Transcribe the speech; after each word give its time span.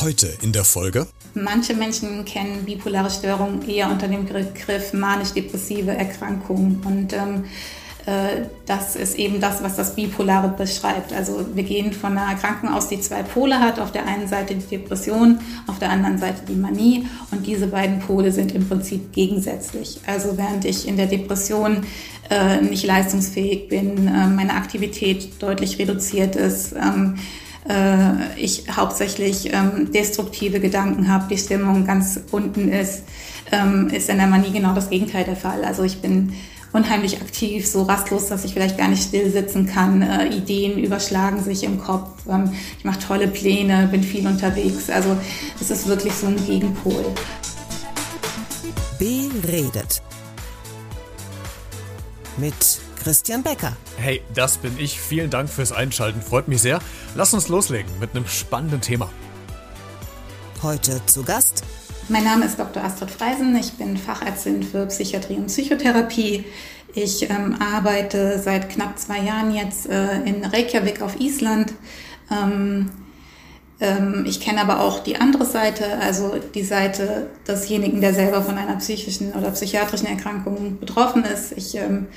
Heute 0.00 0.32
in 0.40 0.52
der 0.52 0.64
Folge. 0.64 1.06
Manche 1.34 1.74
Menschen 1.74 2.24
kennen 2.24 2.64
bipolare 2.64 3.10
Störungen 3.10 3.68
eher 3.68 3.90
unter 3.90 4.08
dem 4.08 4.24
Begriff 4.24 4.94
manisch-depressive 4.94 5.90
Erkrankung. 5.90 6.80
Und 6.86 7.12
ähm, 7.12 7.44
äh, 8.06 8.46
das 8.64 8.96
ist 8.96 9.18
eben 9.18 9.42
das, 9.42 9.62
was 9.62 9.76
das 9.76 9.94
Bipolare 9.94 10.48
beschreibt. 10.56 11.12
Also 11.12 11.44
wir 11.54 11.64
gehen 11.64 11.92
von 11.92 12.16
einer 12.16 12.32
Erkrankung 12.32 12.70
aus, 12.70 12.88
die 12.88 12.98
zwei 13.02 13.22
Pole 13.22 13.60
hat. 13.60 13.78
Auf 13.78 13.92
der 13.92 14.06
einen 14.06 14.26
Seite 14.26 14.54
die 14.54 14.78
Depression, 14.78 15.38
auf 15.66 15.78
der 15.78 15.90
anderen 15.90 16.16
Seite 16.16 16.46
die 16.48 16.54
Manie. 16.56 17.06
Und 17.30 17.46
diese 17.46 17.66
beiden 17.66 17.98
Pole 18.00 18.32
sind 18.32 18.52
im 18.54 18.66
Prinzip 18.66 19.12
gegensätzlich. 19.12 20.00
Also 20.06 20.38
während 20.38 20.64
ich 20.64 20.88
in 20.88 20.96
der 20.96 21.08
Depression 21.08 21.82
äh, 22.30 22.62
nicht 22.62 22.86
leistungsfähig 22.86 23.68
bin, 23.68 24.06
äh, 24.06 24.28
meine 24.28 24.54
Aktivität 24.54 25.42
deutlich 25.42 25.78
reduziert 25.78 26.36
ist, 26.36 26.72
ähm, 26.72 27.16
äh, 27.68 28.38
ich 28.38 28.64
hauptsächlich 28.74 29.52
ähm, 29.52 29.92
destruktive 29.92 30.60
Gedanken 30.60 31.08
habe, 31.08 31.26
die 31.28 31.38
Stimmung 31.38 31.86
ganz 31.86 32.20
unten 32.30 32.68
ist, 32.68 33.04
ähm, 33.52 33.88
ist 33.88 34.08
in 34.08 34.18
der 34.18 34.26
Manie 34.26 34.52
genau 34.52 34.74
das 34.74 34.90
Gegenteil 34.90 35.24
der 35.24 35.36
Fall. 35.36 35.64
Also 35.64 35.82
ich 35.82 36.00
bin 36.00 36.32
unheimlich 36.72 37.20
aktiv, 37.20 37.66
so 37.66 37.82
rastlos, 37.82 38.28
dass 38.28 38.44
ich 38.44 38.54
vielleicht 38.54 38.78
gar 38.78 38.88
nicht 38.88 39.02
still 39.02 39.30
sitzen 39.30 39.66
kann. 39.66 40.02
Äh, 40.02 40.28
Ideen 40.28 40.78
überschlagen 40.78 41.42
sich 41.42 41.64
im 41.64 41.78
Kopf. 41.80 42.08
Ähm, 42.28 42.52
ich 42.78 42.84
mache 42.84 43.00
tolle 43.00 43.28
Pläne, 43.28 43.88
bin 43.90 44.02
viel 44.02 44.26
unterwegs. 44.26 44.88
Also 44.88 45.16
es 45.60 45.70
ist 45.70 45.86
wirklich 45.86 46.14
so 46.14 46.28
ein 46.28 46.36
Gegenpol. 46.46 47.04
Beredet. 48.98 50.02
Mit 52.40 52.80
Christian 53.02 53.42
Becker. 53.42 53.76
Hey, 53.98 54.22
das 54.34 54.56
bin 54.56 54.78
ich. 54.78 54.98
Vielen 54.98 55.28
Dank 55.28 55.50
fürs 55.50 55.72
Einschalten. 55.72 56.22
Freut 56.22 56.48
mich 56.48 56.62
sehr. 56.62 56.80
Lass 57.14 57.34
uns 57.34 57.48
loslegen 57.48 57.90
mit 58.00 58.16
einem 58.16 58.26
spannenden 58.26 58.80
Thema. 58.80 59.10
Heute 60.62 61.04
zu 61.04 61.22
Gast. 61.22 61.62
Mein 62.08 62.24
Name 62.24 62.46
ist 62.46 62.58
Dr. 62.58 62.82
Astrid 62.82 63.10
Freisen. 63.10 63.54
Ich 63.56 63.74
bin 63.74 63.98
Fachärztin 63.98 64.62
für 64.62 64.86
Psychiatrie 64.86 65.36
und 65.36 65.48
Psychotherapie. 65.48 66.46
Ich 66.94 67.28
ähm, 67.28 67.56
arbeite 67.60 68.38
seit 68.38 68.70
knapp 68.70 68.98
zwei 68.98 69.20
Jahren 69.20 69.54
jetzt 69.54 69.86
äh, 69.86 70.22
in 70.22 70.42
Reykjavik 70.42 71.02
auf 71.02 71.20
Island. 71.20 71.74
Ähm, 72.30 72.90
ähm, 73.80 74.24
ich 74.26 74.40
kenne 74.40 74.60
aber 74.60 74.80
auch 74.80 75.00
die 75.00 75.16
andere 75.16 75.46
Seite, 75.46 75.98
also 76.00 76.34
die 76.54 76.62
Seite 76.62 77.30
desjenigen, 77.48 78.00
der 78.00 78.12
selber 78.12 78.42
von 78.42 78.58
einer 78.58 78.76
psychischen 78.76 79.32
oder 79.32 79.50
psychiatrischen 79.50 80.06
Erkrankung 80.06 80.78
betroffen 80.78 81.24
ist. 81.24 81.52
Ich 81.52 81.74
ähm, 81.76 82.08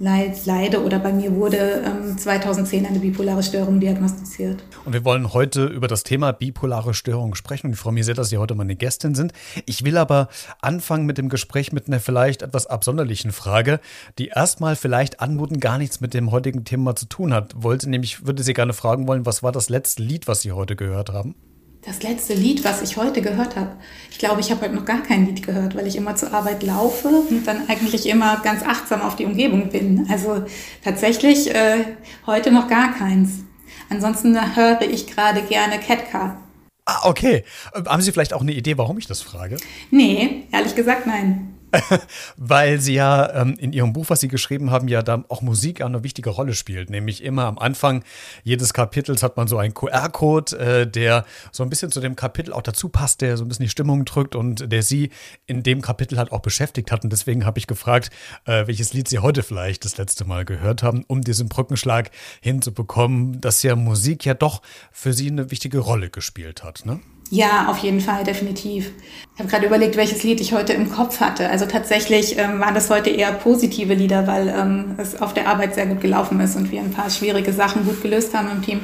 leide 0.00 0.82
oder 0.82 0.98
bei 0.98 1.12
mir 1.12 1.34
wurde 1.34 1.82
ähm, 1.84 2.16
2010 2.16 2.86
eine 2.86 2.98
bipolare 2.98 3.42
Störung 3.42 3.80
diagnostiziert. 3.80 4.64
Und 4.84 4.94
wir 4.94 5.04
wollen 5.04 5.34
heute 5.34 5.66
über 5.66 5.88
das 5.88 6.04
Thema 6.04 6.32
bipolare 6.32 6.94
Störung 6.94 7.34
sprechen. 7.34 7.66
Und 7.66 7.74
ich 7.74 7.78
freue 7.78 7.92
mich 7.92 8.06
sehr, 8.06 8.14
dass 8.14 8.30
Sie 8.30 8.38
heute 8.38 8.54
meine 8.54 8.76
Gästin 8.76 9.14
sind. 9.14 9.32
Ich 9.66 9.84
will 9.84 9.98
aber 9.98 10.28
anfangen 10.62 11.04
mit 11.04 11.18
dem 11.18 11.28
Gespräch 11.28 11.72
mit 11.72 11.86
einer 11.86 12.00
vielleicht 12.00 12.42
etwas 12.42 12.66
absonderlichen 12.66 13.30
Frage, 13.30 13.78
die 14.18 14.28
erstmal 14.28 14.74
vielleicht 14.74 15.20
anmuten 15.20 15.60
gar 15.60 15.76
nichts 15.76 16.00
mit 16.00 16.14
dem 16.14 16.30
heutigen 16.30 16.64
Thema 16.64 16.96
zu 16.96 17.06
tun 17.06 17.34
hat. 17.34 17.62
Wollte 17.62 17.90
nämlich, 17.90 18.26
würde 18.26 18.42
Sie 18.42 18.54
gerne 18.54 18.72
fragen 18.72 19.06
wollen, 19.06 19.26
was 19.26 19.42
war 19.42 19.52
das 19.52 19.68
letzte 19.68 20.02
Lied, 20.02 20.26
was 20.26 20.40
Sie 20.40 20.52
heute 20.52 20.76
gehört 20.76 21.10
haben? 21.10 21.34
Das 21.82 22.02
letzte 22.02 22.34
Lied, 22.34 22.62
was 22.62 22.82
ich 22.82 22.98
heute 22.98 23.22
gehört 23.22 23.56
habe, 23.56 23.70
ich 24.10 24.18
glaube, 24.18 24.42
ich 24.42 24.50
habe 24.50 24.60
heute 24.60 24.74
noch 24.74 24.84
gar 24.84 25.02
kein 25.02 25.24
Lied 25.24 25.46
gehört, 25.46 25.74
weil 25.74 25.86
ich 25.86 25.96
immer 25.96 26.14
zur 26.14 26.34
Arbeit 26.34 26.62
laufe 26.62 27.08
und 27.08 27.46
dann 27.46 27.68
eigentlich 27.70 28.06
immer 28.06 28.40
ganz 28.42 28.62
achtsam 28.62 29.00
auf 29.00 29.16
die 29.16 29.24
Umgebung 29.24 29.70
bin. 29.70 30.06
Also 30.10 30.44
tatsächlich 30.84 31.54
äh, 31.54 31.84
heute 32.26 32.50
noch 32.50 32.68
gar 32.68 32.92
keins. 32.92 33.44
Ansonsten 33.88 34.36
höre 34.56 34.82
ich 34.82 35.06
gerade 35.06 35.40
gerne 35.42 35.78
Catcar. 35.78 36.42
Ah, 36.84 37.08
okay. 37.08 37.44
Äh, 37.72 37.82
haben 37.86 38.02
Sie 38.02 38.12
vielleicht 38.12 38.34
auch 38.34 38.42
eine 38.42 38.52
Idee, 38.52 38.76
warum 38.76 38.98
ich 38.98 39.06
das 39.06 39.22
frage? 39.22 39.56
Nee, 39.90 40.44
ehrlich 40.52 40.74
gesagt 40.74 41.06
nein. 41.06 41.59
Weil 42.36 42.80
sie 42.80 42.94
ja 42.94 43.42
ähm, 43.42 43.56
in 43.58 43.72
ihrem 43.72 43.92
Buch, 43.92 44.06
was 44.08 44.20
sie 44.20 44.28
geschrieben 44.28 44.70
haben, 44.70 44.88
ja 44.88 45.02
da 45.02 45.24
auch 45.28 45.42
Musik 45.42 45.82
eine 45.82 46.02
wichtige 46.02 46.30
Rolle 46.30 46.54
spielt. 46.54 46.90
Nämlich 46.90 47.22
immer 47.22 47.44
am 47.44 47.58
Anfang 47.58 48.04
jedes 48.42 48.72
Kapitels 48.72 49.22
hat 49.22 49.36
man 49.36 49.48
so 49.48 49.58
einen 49.58 49.74
QR-Code, 49.74 50.58
äh, 50.58 50.86
der 50.86 51.24
so 51.52 51.62
ein 51.62 51.70
bisschen 51.70 51.92
zu 51.92 52.00
dem 52.00 52.16
Kapitel 52.16 52.52
auch 52.52 52.62
dazu 52.62 52.88
passt, 52.88 53.20
der 53.20 53.36
so 53.36 53.44
ein 53.44 53.48
bisschen 53.48 53.64
die 53.64 53.70
Stimmung 53.70 54.04
drückt 54.04 54.34
und 54.34 54.70
der 54.70 54.82
sie 54.82 55.10
in 55.46 55.62
dem 55.62 55.82
Kapitel 55.82 56.18
halt 56.18 56.32
auch 56.32 56.40
beschäftigt 56.40 56.90
hat. 56.92 57.04
Und 57.04 57.10
deswegen 57.10 57.44
habe 57.44 57.58
ich 57.58 57.66
gefragt, 57.66 58.10
äh, 58.44 58.66
welches 58.66 58.92
Lied 58.92 59.08
sie 59.08 59.18
heute 59.18 59.42
vielleicht 59.42 59.84
das 59.84 59.96
letzte 59.96 60.24
Mal 60.24 60.44
gehört 60.44 60.82
haben, 60.82 61.04
um 61.06 61.20
diesen 61.22 61.48
Brückenschlag 61.48 62.10
hinzubekommen, 62.40 63.40
dass 63.40 63.62
ja 63.62 63.76
Musik 63.76 64.24
ja 64.24 64.34
doch 64.34 64.62
für 64.92 65.12
sie 65.12 65.28
eine 65.28 65.50
wichtige 65.50 65.78
Rolle 65.78 66.10
gespielt 66.10 66.62
hat. 66.62 66.84
Ne? 66.84 67.00
Ja, 67.32 67.68
auf 67.68 67.78
jeden 67.78 68.00
Fall, 68.00 68.24
definitiv. 68.24 68.90
Ich 69.34 69.40
habe 69.40 69.48
gerade 69.48 69.66
überlegt, 69.66 69.96
welches 69.96 70.24
Lied 70.24 70.40
ich 70.40 70.52
heute 70.52 70.72
im 70.72 70.90
Kopf 70.90 71.20
hatte. 71.20 71.48
Also 71.48 71.64
tatsächlich 71.64 72.36
ähm, 72.36 72.58
waren 72.58 72.74
das 72.74 72.90
heute 72.90 73.08
eher 73.08 73.30
positive 73.32 73.94
Lieder, 73.94 74.26
weil 74.26 74.48
ähm, 74.48 74.96
es 74.98 75.20
auf 75.22 75.32
der 75.32 75.48
Arbeit 75.48 75.76
sehr 75.76 75.86
gut 75.86 76.00
gelaufen 76.00 76.40
ist 76.40 76.56
und 76.56 76.72
wir 76.72 76.80
ein 76.80 76.90
paar 76.90 77.08
schwierige 77.08 77.52
Sachen 77.52 77.84
gut 77.86 78.02
gelöst 78.02 78.34
haben 78.34 78.50
im 78.50 78.62
Team. 78.62 78.80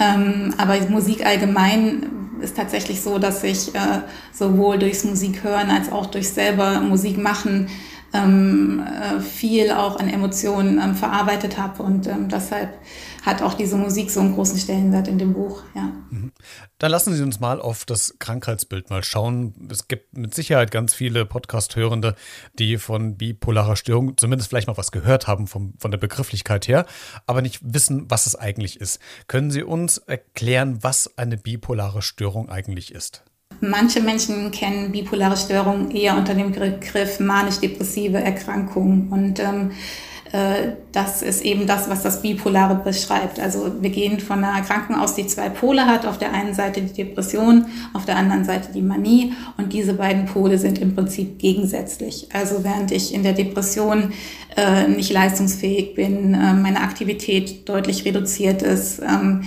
Ähm, 0.00 0.52
aber 0.58 0.76
Musik 0.90 1.24
allgemein 1.24 2.10
ist 2.40 2.56
tatsächlich 2.56 3.00
so, 3.00 3.18
dass 3.18 3.44
ich 3.44 3.72
äh, 3.76 4.00
sowohl 4.32 4.78
durchs 4.78 5.04
Musik 5.04 5.44
hören 5.44 5.70
als 5.70 5.92
auch 5.92 6.06
durch 6.06 6.28
selber 6.28 6.80
Musik 6.80 7.16
machen 7.16 7.68
ähm, 8.14 8.82
äh, 8.86 9.20
viel 9.20 9.72
auch 9.72 9.98
an 9.98 10.08
Emotionen 10.08 10.80
ähm, 10.82 10.94
verarbeitet 10.94 11.58
habe 11.58 11.82
und 11.82 12.06
ähm, 12.06 12.28
deshalb 12.28 12.70
hat 13.24 13.40
auch 13.40 13.54
diese 13.54 13.76
Musik 13.76 14.10
so 14.10 14.20
einen 14.20 14.34
großen 14.34 14.58
Stellenwert 14.58 15.08
in 15.08 15.18
dem 15.18 15.32
Buch. 15.32 15.62
Ja. 15.74 15.92
Mhm. 16.10 16.32
Dann 16.78 16.90
lassen 16.90 17.14
Sie 17.14 17.22
uns 17.22 17.40
mal 17.40 17.60
auf 17.60 17.84
das 17.84 18.16
Krankheitsbild 18.18 18.90
mal 18.90 19.02
schauen. 19.02 19.54
Es 19.70 19.88
gibt 19.88 20.16
mit 20.16 20.34
Sicherheit 20.34 20.70
ganz 20.70 20.92
viele 20.94 21.24
Podcast-Hörende, 21.24 22.14
die 22.58 22.76
von 22.76 23.16
bipolarer 23.16 23.76
Störung 23.76 24.16
zumindest 24.18 24.50
vielleicht 24.50 24.66
mal 24.66 24.76
was 24.76 24.92
gehört 24.92 25.26
haben 25.26 25.46
vom, 25.46 25.72
von 25.78 25.90
der 25.90 25.98
Begrifflichkeit 25.98 26.68
her, 26.68 26.84
aber 27.26 27.40
nicht 27.40 27.60
wissen, 27.62 28.10
was 28.10 28.26
es 28.26 28.36
eigentlich 28.36 28.80
ist. 28.80 29.00
Können 29.26 29.50
Sie 29.50 29.62
uns 29.62 29.98
erklären, 29.98 30.78
was 30.82 31.16
eine 31.16 31.38
bipolare 31.38 32.02
Störung 32.02 32.50
eigentlich 32.50 32.92
ist? 32.92 33.24
Manche 33.60 34.00
Menschen 34.00 34.50
kennen 34.50 34.92
bipolare 34.92 35.36
Störungen 35.36 35.90
eher 35.90 36.16
unter 36.16 36.34
dem 36.34 36.52
Begriff 36.52 37.20
manisch-depressive 37.20 38.18
Erkrankung. 38.18 39.10
Und 39.10 39.38
ähm, 39.38 39.70
äh, 39.70 39.74
das 40.90 41.22
ist 41.22 41.44
eben 41.44 41.66
das, 41.66 41.88
was 41.88 42.02
das 42.02 42.20
Bipolare 42.20 42.74
beschreibt. 42.74 43.38
Also 43.38 43.70
wir 43.80 43.90
gehen 43.90 44.18
von 44.18 44.42
einer 44.42 44.58
Erkrankung 44.58 44.96
aus, 44.96 45.14
die 45.14 45.26
zwei 45.26 45.48
Pole 45.48 45.86
hat. 45.86 46.06
Auf 46.06 46.18
der 46.18 46.32
einen 46.32 46.54
Seite 46.54 46.82
die 46.82 46.92
Depression, 46.92 47.66
auf 47.92 48.04
der 48.04 48.16
anderen 48.16 48.44
Seite 48.44 48.72
die 48.72 48.82
Manie. 48.82 49.32
Und 49.58 49.72
diese 49.72 49.94
beiden 49.94 50.26
Pole 50.26 50.58
sind 50.58 50.78
im 50.80 50.94
Prinzip 50.94 51.38
gegensätzlich. 51.38 52.28
Also 52.32 52.64
während 52.64 52.90
ich 52.90 53.14
in 53.14 53.22
der 53.22 53.34
Depression 53.34 54.12
äh, 54.56 54.88
nicht 54.88 55.12
leistungsfähig 55.12 55.94
bin, 55.94 56.34
äh, 56.34 56.52
meine 56.54 56.80
Aktivität 56.80 57.68
deutlich 57.68 58.04
reduziert 58.04 58.62
ist, 58.62 59.00
ähm, 59.00 59.42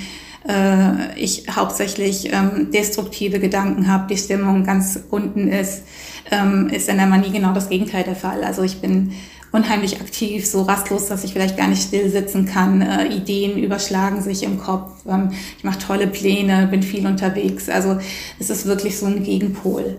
äh, 0.47 1.17
ich 1.17 1.45
hauptsächlich 1.53 2.31
ähm, 2.31 2.71
destruktive 2.71 3.39
Gedanken 3.39 3.87
habe, 3.87 4.07
die 4.09 4.17
Stimmung 4.17 4.63
ganz 4.63 4.99
unten 5.09 5.49
ist, 5.49 5.83
ähm, 6.31 6.69
ist 6.69 6.87
in 6.87 6.97
der 6.97 7.07
Manie 7.07 7.31
genau 7.31 7.53
das 7.53 7.69
Gegenteil 7.69 8.03
der 8.03 8.15
Fall. 8.15 8.43
Also 8.43 8.63
ich 8.63 8.79
bin 8.79 9.11
unheimlich 9.51 10.01
aktiv, 10.01 10.45
so 10.45 10.63
rastlos, 10.63 11.07
dass 11.07 11.23
ich 11.23 11.33
vielleicht 11.33 11.57
gar 11.57 11.67
nicht 11.67 11.83
still 11.83 12.09
sitzen 12.09 12.45
kann. 12.45 12.81
Äh, 12.81 13.07
Ideen 13.07 13.57
überschlagen 13.57 14.21
sich 14.21 14.43
im 14.43 14.59
Kopf. 14.59 14.91
Ähm, 15.07 15.31
ich 15.57 15.63
mache 15.63 15.79
tolle 15.79 16.07
Pläne, 16.07 16.67
bin 16.67 16.83
viel 16.83 17.05
unterwegs. 17.07 17.69
Also 17.69 17.97
es 18.39 18.49
ist 18.49 18.65
wirklich 18.65 18.97
so 18.97 19.05
ein 19.05 19.23
Gegenpol. 19.23 19.97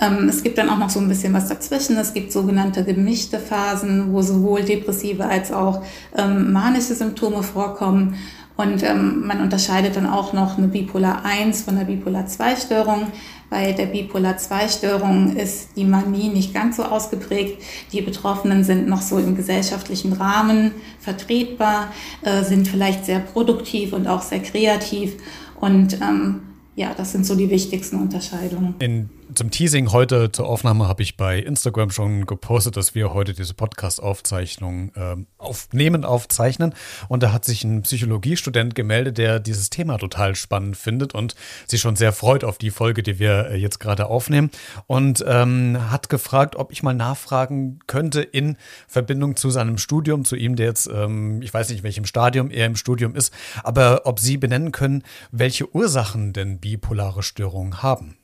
Ähm, 0.00 0.28
es 0.28 0.42
gibt 0.42 0.58
dann 0.58 0.70
auch 0.70 0.78
noch 0.78 0.90
so 0.90 1.00
ein 1.00 1.08
bisschen 1.08 1.32
was 1.34 1.48
dazwischen. 1.48 1.96
Es 1.96 2.14
gibt 2.14 2.32
sogenannte 2.32 2.84
gemischte 2.84 3.38
Phasen, 3.38 4.12
wo 4.12 4.22
sowohl 4.22 4.62
depressive 4.62 5.24
als 5.26 5.52
auch 5.52 5.82
ähm, 6.16 6.52
manische 6.52 6.94
Symptome 6.94 7.42
vorkommen. 7.42 8.16
Und 8.56 8.82
ähm, 8.84 9.26
man 9.26 9.40
unterscheidet 9.40 9.96
dann 9.96 10.06
auch 10.06 10.32
noch 10.32 10.58
eine 10.58 10.68
Bipolar 10.68 11.24
1 11.24 11.62
von 11.62 11.76
der 11.76 11.84
Bipolar 11.84 12.26
2 12.26 12.56
Störung. 12.56 13.08
Bei 13.50 13.72
der 13.72 13.86
Bipolar 13.86 14.36
2 14.36 14.68
Störung 14.68 15.36
ist 15.36 15.76
die 15.76 15.84
Manie 15.84 16.28
nicht 16.28 16.54
ganz 16.54 16.76
so 16.76 16.84
ausgeprägt. 16.84 17.60
Die 17.92 18.00
Betroffenen 18.00 18.62
sind 18.62 18.88
noch 18.88 19.02
so 19.02 19.18
im 19.18 19.36
gesellschaftlichen 19.36 20.12
Rahmen 20.12 20.70
vertretbar, 21.00 21.88
äh, 22.22 22.44
sind 22.44 22.68
vielleicht 22.68 23.04
sehr 23.06 23.18
produktiv 23.18 23.92
und 23.92 24.06
auch 24.06 24.22
sehr 24.22 24.40
kreativ 24.40 25.16
und 25.60 26.00
ähm, 26.00 26.40
ja, 26.76 26.92
das 26.96 27.12
sind 27.12 27.24
so 27.24 27.34
die 27.34 27.48
wichtigsten 27.50 27.96
Unterscheidungen. 27.96 28.74
In 28.80 29.08
zum 29.32 29.50
Teasing 29.50 29.92
heute 29.92 30.30
zur 30.30 30.46
Aufnahme 30.46 30.88
habe 30.88 31.02
ich 31.02 31.16
bei 31.16 31.38
Instagram 31.38 31.90
schon 31.90 32.26
gepostet, 32.26 32.76
dass 32.76 32.94
wir 32.94 33.14
heute 33.14 33.32
diese 33.32 33.54
Podcast-Aufzeichnung 33.54 34.92
äh, 34.94 35.16
aufnehmen, 35.38 36.04
aufzeichnen. 36.04 36.74
Und 37.08 37.22
da 37.22 37.32
hat 37.32 37.44
sich 37.44 37.64
ein 37.64 37.82
Psychologiestudent 37.82 38.74
gemeldet, 38.74 39.18
der 39.18 39.40
dieses 39.40 39.70
Thema 39.70 39.98
total 39.98 40.34
spannend 40.34 40.76
findet 40.76 41.14
und 41.14 41.34
sich 41.66 41.80
schon 41.80 41.96
sehr 41.96 42.12
freut 42.12 42.44
auf 42.44 42.58
die 42.58 42.70
Folge, 42.70 43.02
die 43.02 43.18
wir 43.18 43.50
äh, 43.50 43.56
jetzt 43.56 43.80
gerade 43.80 44.06
aufnehmen. 44.06 44.50
Und 44.86 45.24
ähm, 45.26 45.90
hat 45.90 46.08
gefragt, 46.08 46.56
ob 46.56 46.72
ich 46.72 46.82
mal 46.82 46.94
nachfragen 46.94 47.78
könnte 47.86 48.20
in 48.20 48.56
Verbindung 48.86 49.36
zu 49.36 49.50
seinem 49.50 49.78
Studium, 49.78 50.24
zu 50.24 50.36
ihm, 50.36 50.56
der 50.56 50.66
jetzt, 50.66 50.88
ähm, 50.92 51.40
ich 51.42 51.52
weiß 51.52 51.70
nicht, 51.70 51.82
welchem 51.82 52.04
Stadium 52.04 52.50
er 52.50 52.66
im 52.66 52.76
Studium 52.76 53.14
ist, 53.14 53.32
aber 53.62 54.02
ob 54.04 54.20
Sie 54.20 54.36
benennen 54.36 54.72
können, 54.72 55.02
welche 55.30 55.74
Ursachen 55.74 56.32
denn 56.32 56.58
bipolare 56.58 57.22
Störungen 57.22 57.82
haben. 57.82 58.16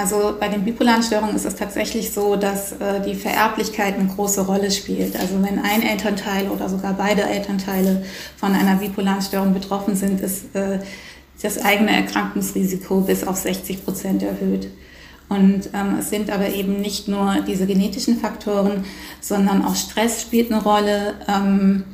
Also 0.00 0.34
bei 0.40 0.48
den 0.48 0.64
bipolaren 0.64 1.02
Störungen 1.02 1.36
ist 1.36 1.44
es 1.44 1.56
tatsächlich 1.56 2.12
so, 2.12 2.34
dass 2.36 2.72
äh, 2.72 3.02
die 3.04 3.14
Vererblichkeit 3.14 3.96
eine 3.98 4.08
große 4.08 4.40
Rolle 4.46 4.70
spielt. 4.70 5.14
Also 5.14 5.34
wenn 5.42 5.58
ein 5.58 5.82
Elternteil 5.82 6.48
oder 6.48 6.70
sogar 6.70 6.94
beide 6.94 7.22
Elternteile 7.22 8.02
von 8.38 8.54
einer 8.54 8.76
bipolaren 8.76 9.20
Störung 9.20 9.52
betroffen 9.52 9.94
sind, 9.96 10.22
ist 10.22 10.56
äh, 10.56 10.78
das 11.42 11.62
eigene 11.62 11.90
Erkrankungsrisiko 11.90 13.02
bis 13.02 13.26
auf 13.26 13.36
60 13.36 13.84
Prozent 13.84 14.22
erhöht. 14.22 14.68
Und 15.28 15.68
ähm, 15.74 15.96
es 15.98 16.08
sind 16.08 16.30
aber 16.30 16.48
eben 16.48 16.80
nicht 16.80 17.06
nur 17.06 17.36
diese 17.46 17.66
genetischen 17.66 18.18
Faktoren, 18.20 18.84
sondern 19.20 19.62
auch 19.66 19.76
Stress 19.76 20.22
spielt 20.22 20.50
eine 20.50 20.62
Rolle. 20.62 21.14
Ähm, 21.28 21.84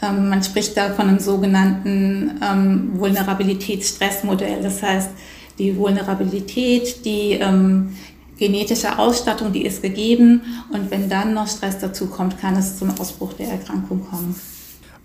ähm, 0.00 0.28
man 0.28 0.44
spricht 0.44 0.76
da 0.76 0.90
von 0.90 1.08
einem 1.08 1.18
sogenannten 1.18 2.40
ähm, 2.40 2.92
Vulnerabilitätsstressmodell. 2.94 4.62
Das 4.62 4.82
heißt, 4.84 5.10
die 5.58 5.76
Vulnerabilität, 5.76 7.04
die 7.04 7.32
ähm, 7.32 7.96
genetische 8.38 8.98
Ausstattung, 8.98 9.52
die 9.52 9.64
ist 9.64 9.82
gegeben. 9.82 10.42
Und 10.72 10.90
wenn 10.90 11.08
dann 11.08 11.34
noch 11.34 11.48
Stress 11.48 11.78
dazu 11.78 12.06
kommt, 12.06 12.38
kann 12.40 12.56
es 12.56 12.78
zum 12.78 12.90
Ausbruch 12.98 13.32
der 13.34 13.48
Erkrankung 13.48 14.06
kommen. 14.08 14.34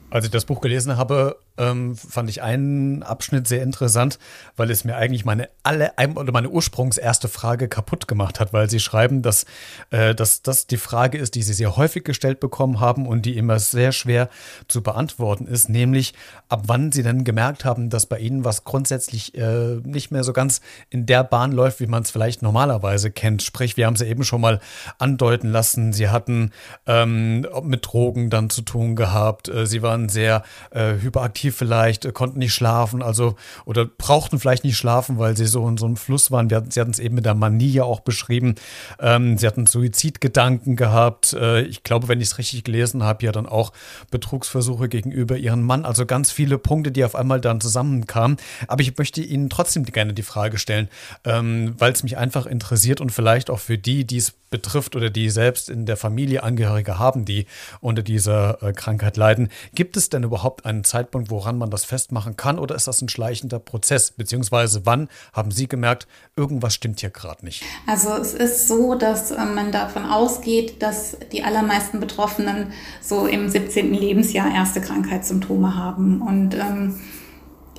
Als 0.09 0.25
ich 0.25 0.31
das 0.31 0.45
Buch 0.45 0.59
gelesen 0.59 0.97
habe, 0.97 1.37
ähm, 1.59 1.95
fand 1.95 2.29
ich 2.29 2.41
einen 2.41 3.03
Abschnitt 3.03 3.47
sehr 3.47 3.61
interessant, 3.61 4.17
weil 4.55 4.71
es 4.71 4.83
mir 4.85 4.95
eigentlich 4.95 5.25
meine 5.25 5.49
alle 5.61 5.91
oder 6.15 6.31
meine 6.31 6.49
ursprungserste 6.49 7.27
Frage 7.27 7.67
kaputt 7.67 8.07
gemacht 8.07 8.39
hat, 8.39 8.53
weil 8.53 8.69
sie 8.69 8.79
schreiben, 8.79 9.21
dass, 9.21 9.45
äh, 9.91 10.15
dass 10.15 10.41
das 10.41 10.65
die 10.65 10.77
Frage 10.77 11.17
ist, 11.17 11.35
die 11.35 11.43
sie 11.43 11.53
sehr 11.53 11.75
häufig 11.75 12.03
gestellt 12.03 12.39
bekommen 12.39 12.79
haben 12.79 13.05
und 13.05 13.25
die 13.25 13.37
immer 13.37 13.59
sehr 13.59 13.91
schwer 13.91 14.29
zu 14.67 14.81
beantworten 14.81 15.45
ist, 15.45 15.69
nämlich 15.69 16.13
ab 16.47 16.63
wann 16.67 16.91
sie 16.91 17.03
denn 17.03 17.25
gemerkt 17.25 17.65
haben, 17.65 17.89
dass 17.89 18.05
bei 18.05 18.19
ihnen 18.19 18.45
was 18.45 18.63
grundsätzlich 18.63 19.35
äh, 19.35 19.75
nicht 19.83 20.11
mehr 20.11 20.23
so 20.23 20.33
ganz 20.33 20.61
in 20.89 21.05
der 21.05 21.23
Bahn 21.23 21.51
läuft, 21.51 21.81
wie 21.81 21.87
man 21.87 22.03
es 22.03 22.11
vielleicht 22.11 22.41
normalerweise 22.41 23.11
kennt. 23.11 23.43
Sprich, 23.43 23.75
wir 23.75 23.85
haben 23.85 23.95
es 23.95 24.01
eben 24.01 24.23
schon 24.23 24.41
mal 24.41 24.61
andeuten 24.97 25.51
lassen, 25.51 25.91
sie 25.91 26.07
hatten 26.07 26.51
ähm, 26.85 27.45
mit 27.63 27.85
Drogen 27.85 28.29
dann 28.29 28.49
zu 28.49 28.61
tun 28.61 28.95
gehabt, 28.95 29.49
äh, 29.49 29.65
sie 29.65 29.81
waren 29.81 30.07
sehr 30.07 30.43
äh, 30.71 30.93
hyperaktiv 30.93 31.48
aktiv 31.49 31.55
vielleicht, 31.55 32.05
äh, 32.05 32.11
konnten 32.11 32.39
nicht 32.39 32.53
schlafen, 32.53 33.01
also 33.01 33.35
oder 33.65 33.85
brauchten 33.85 34.39
vielleicht 34.39 34.63
nicht 34.63 34.77
schlafen, 34.77 35.17
weil 35.17 35.35
sie 35.35 35.45
so 35.45 35.67
in 35.67 35.77
so 35.77 35.85
einem 35.85 35.97
Fluss 35.97 36.31
waren. 36.31 36.49
Wir, 36.49 36.63
sie 36.69 36.79
hatten 36.79 36.91
es 36.91 36.99
eben 36.99 37.15
mit 37.15 37.25
der 37.25 37.35
Manie 37.35 37.71
ja 37.71 37.83
auch 37.83 38.01
beschrieben. 38.01 38.55
Ähm, 38.99 39.37
sie 39.37 39.47
hatten 39.47 39.65
Suizidgedanken 39.65 40.75
gehabt. 40.75 41.33
Äh, 41.33 41.61
ich 41.61 41.83
glaube, 41.83 42.07
wenn 42.07 42.21
ich 42.21 42.29
es 42.29 42.37
richtig 42.37 42.63
gelesen 42.63 43.03
habe, 43.03 43.25
ja 43.25 43.31
dann 43.31 43.45
auch 43.45 43.71
Betrugsversuche 44.11 44.89
gegenüber 44.89 45.37
ihrem 45.37 45.63
Mann. 45.63 45.85
Also 45.85 46.05
ganz 46.05 46.31
viele 46.31 46.57
Punkte, 46.57 46.91
die 46.91 47.03
auf 47.03 47.15
einmal 47.15 47.41
dann 47.41 47.61
zusammenkamen. 47.61 48.37
Aber 48.67 48.81
ich 48.81 48.97
möchte 48.97 49.21
Ihnen 49.21 49.49
trotzdem 49.49 49.83
gerne 49.83 50.13
die 50.13 50.23
Frage 50.23 50.57
stellen, 50.57 50.89
ähm, 51.25 51.75
weil 51.77 51.91
es 51.91 52.03
mich 52.03 52.17
einfach 52.17 52.45
interessiert 52.45 53.01
und 53.01 53.11
vielleicht 53.11 53.49
auch 53.49 53.59
für 53.59 53.77
die, 53.77 54.05
die 54.05 54.17
es 54.17 54.33
betrifft 54.49 54.95
oder 54.95 55.09
die 55.09 55.29
selbst 55.29 55.69
in 55.69 55.85
der 55.85 55.97
Familie 55.97 56.43
Angehörige 56.43 56.97
haben, 56.97 57.25
die 57.25 57.45
unter 57.81 58.01
dieser 58.01 58.61
äh, 58.63 58.73
Krankheit 58.73 59.17
leiden. 59.17 59.49
Gibt 59.75 59.97
es 59.97 60.09
denn 60.09 60.23
überhaupt 60.23 60.65
einen 60.65 60.83
Zeitpunkt, 60.83 61.28
woran 61.29 61.57
man 61.57 61.69
das 61.69 61.85
festmachen 61.85 62.35
kann 62.35 62.59
oder 62.59 62.75
ist 62.75 62.87
das 62.87 63.01
ein 63.01 63.09
schleichender 63.09 63.59
Prozess? 63.59 64.11
Beziehungsweise 64.11 64.85
wann 64.85 65.09
haben 65.33 65.51
Sie 65.51 65.67
gemerkt, 65.67 66.07
irgendwas 66.35 66.73
stimmt 66.73 66.99
hier 66.99 67.09
gerade 67.09 67.45
nicht? 67.45 67.63
Also 67.87 68.09
es 68.13 68.33
ist 68.33 68.67
so, 68.67 68.95
dass 68.95 69.31
äh, 69.31 69.45
man 69.45 69.71
davon 69.71 70.05
ausgeht, 70.05 70.81
dass 70.81 71.17
die 71.31 71.43
allermeisten 71.43 71.99
Betroffenen 71.99 72.73
so 73.01 73.25
im 73.25 73.49
17. 73.49 73.93
Lebensjahr 73.93 74.53
erste 74.53 74.81
Krankheitssymptome 74.81 75.75
haben 75.75 76.21
und 76.21 76.55
ähm, 76.55 76.95
äh, 76.95 77.18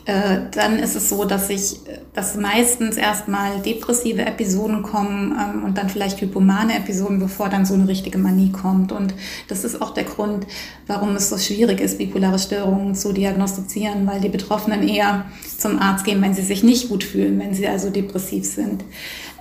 dann 0.07 0.79
ist 0.79 0.97
es 0.97 1.09
so, 1.09 1.25
dass 1.25 1.51
ich, 1.51 1.81
dass 2.15 2.35
meistens 2.37 2.97
erstmal 2.97 3.61
depressive 3.61 4.23
Episoden 4.23 4.83
kommen 4.83 5.37
ähm, 5.39 5.65
und 5.65 5.77
dann 5.77 5.89
vielleicht 5.89 6.21
hypomane 6.21 6.77
Episoden, 6.77 7.19
bevor 7.19 7.49
dann 7.49 7.67
so 7.67 7.75
eine 7.75 7.87
richtige 7.87 8.19
Manie 8.19 8.51
kommt. 8.51 8.93
Und 8.93 9.15
das 9.49 9.63
ist 9.63 9.81
auch 9.81 9.93
der 9.93 10.05
Grund, 10.05 10.47
warum 10.87 11.15
es 11.17 11.29
so 11.29 11.37
schwierig 11.37 11.81
ist, 11.81 11.99
bipolare 11.99 12.39
Störungen 12.39 12.95
zu 12.95 13.13
diagnostizieren, 13.13 14.07
weil 14.07 14.21
die 14.21 14.31
Betroffenen 14.31 14.89
eher 14.89 15.27
zum 15.59 15.79
Arzt 15.79 16.05
gehen, 16.05 16.23
wenn 16.23 16.35
sie 16.35 16.43
sich 16.43 16.63
nicht 16.63 16.89
gut 16.89 17.05
fühlen, 17.05 17.39
wenn 17.39 17.55
sie 17.55 17.69
also 17.69 17.91
depressiv 17.91 18.47
sind. 18.47 18.85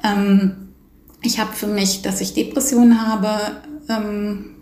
Ähm, 0.04 0.74
ich 1.22 1.40
habe 1.40 1.54
für 1.54 1.68
mich, 1.68 2.02
dass 2.02 2.22
ich 2.22 2.34
Depressionen 2.34 3.08
habe, 3.08 3.30
ähm, 3.90 4.56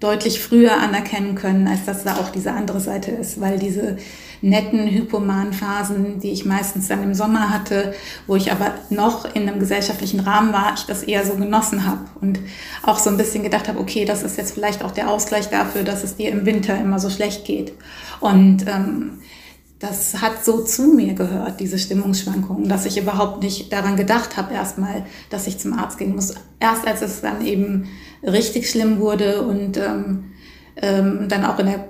deutlich 0.00 0.40
früher 0.40 0.78
anerkennen 0.78 1.34
können, 1.34 1.68
als 1.68 1.84
dass 1.84 2.04
da 2.04 2.16
auch 2.16 2.30
diese 2.30 2.52
andere 2.52 2.80
Seite 2.80 3.10
ist, 3.10 3.40
weil 3.40 3.58
diese 3.58 3.98
netten 4.42 4.88
Hypoman-Phasen, 4.88 6.20
die 6.20 6.30
ich 6.30 6.44
meistens 6.44 6.88
dann 6.88 7.02
im 7.02 7.14
Sommer 7.14 7.50
hatte, 7.50 7.94
wo 8.26 8.36
ich 8.36 8.52
aber 8.52 8.74
noch 8.88 9.34
in 9.34 9.48
einem 9.48 9.58
gesellschaftlichen 9.60 10.20
Rahmen 10.20 10.52
war, 10.52 10.74
ich 10.74 10.84
das 10.84 11.02
eher 11.02 11.24
so 11.24 11.34
genossen 11.34 11.86
habe 11.86 12.00
und 12.20 12.40
auch 12.82 12.98
so 12.98 13.10
ein 13.10 13.16
bisschen 13.16 13.42
gedacht 13.42 13.68
habe, 13.68 13.78
okay, 13.78 14.04
das 14.04 14.22
ist 14.22 14.36
jetzt 14.36 14.52
vielleicht 14.54 14.82
auch 14.82 14.92
der 14.92 15.10
Ausgleich 15.10 15.50
dafür, 15.50 15.82
dass 15.82 16.04
es 16.04 16.16
dir 16.16 16.30
im 16.30 16.46
Winter 16.46 16.78
immer 16.78 16.98
so 16.98 17.10
schlecht 17.10 17.44
geht. 17.44 17.72
Und 18.20 18.66
ähm, 18.66 19.20
das 19.80 20.20
hat 20.20 20.44
so 20.44 20.62
zu 20.62 20.88
mir 20.88 21.14
gehört, 21.14 21.58
diese 21.58 21.78
Stimmungsschwankungen, 21.78 22.68
dass 22.68 22.84
ich 22.84 22.98
überhaupt 22.98 23.42
nicht 23.42 23.72
daran 23.72 23.96
gedacht 23.96 24.36
habe, 24.36 24.52
erstmal, 24.52 25.06
dass 25.30 25.46
ich 25.46 25.58
zum 25.58 25.72
Arzt 25.72 25.98
gehen 25.98 26.14
muss. 26.14 26.34
Erst 26.60 26.86
als 26.86 27.00
es 27.00 27.22
dann 27.22 27.44
eben 27.44 27.88
richtig 28.22 28.68
schlimm 28.68 29.00
wurde 29.00 29.42
und 29.42 29.78
ähm, 29.78 30.24
ähm, 30.76 31.28
dann 31.28 31.46
auch 31.46 31.58
in 31.58 31.66
der 31.66 31.89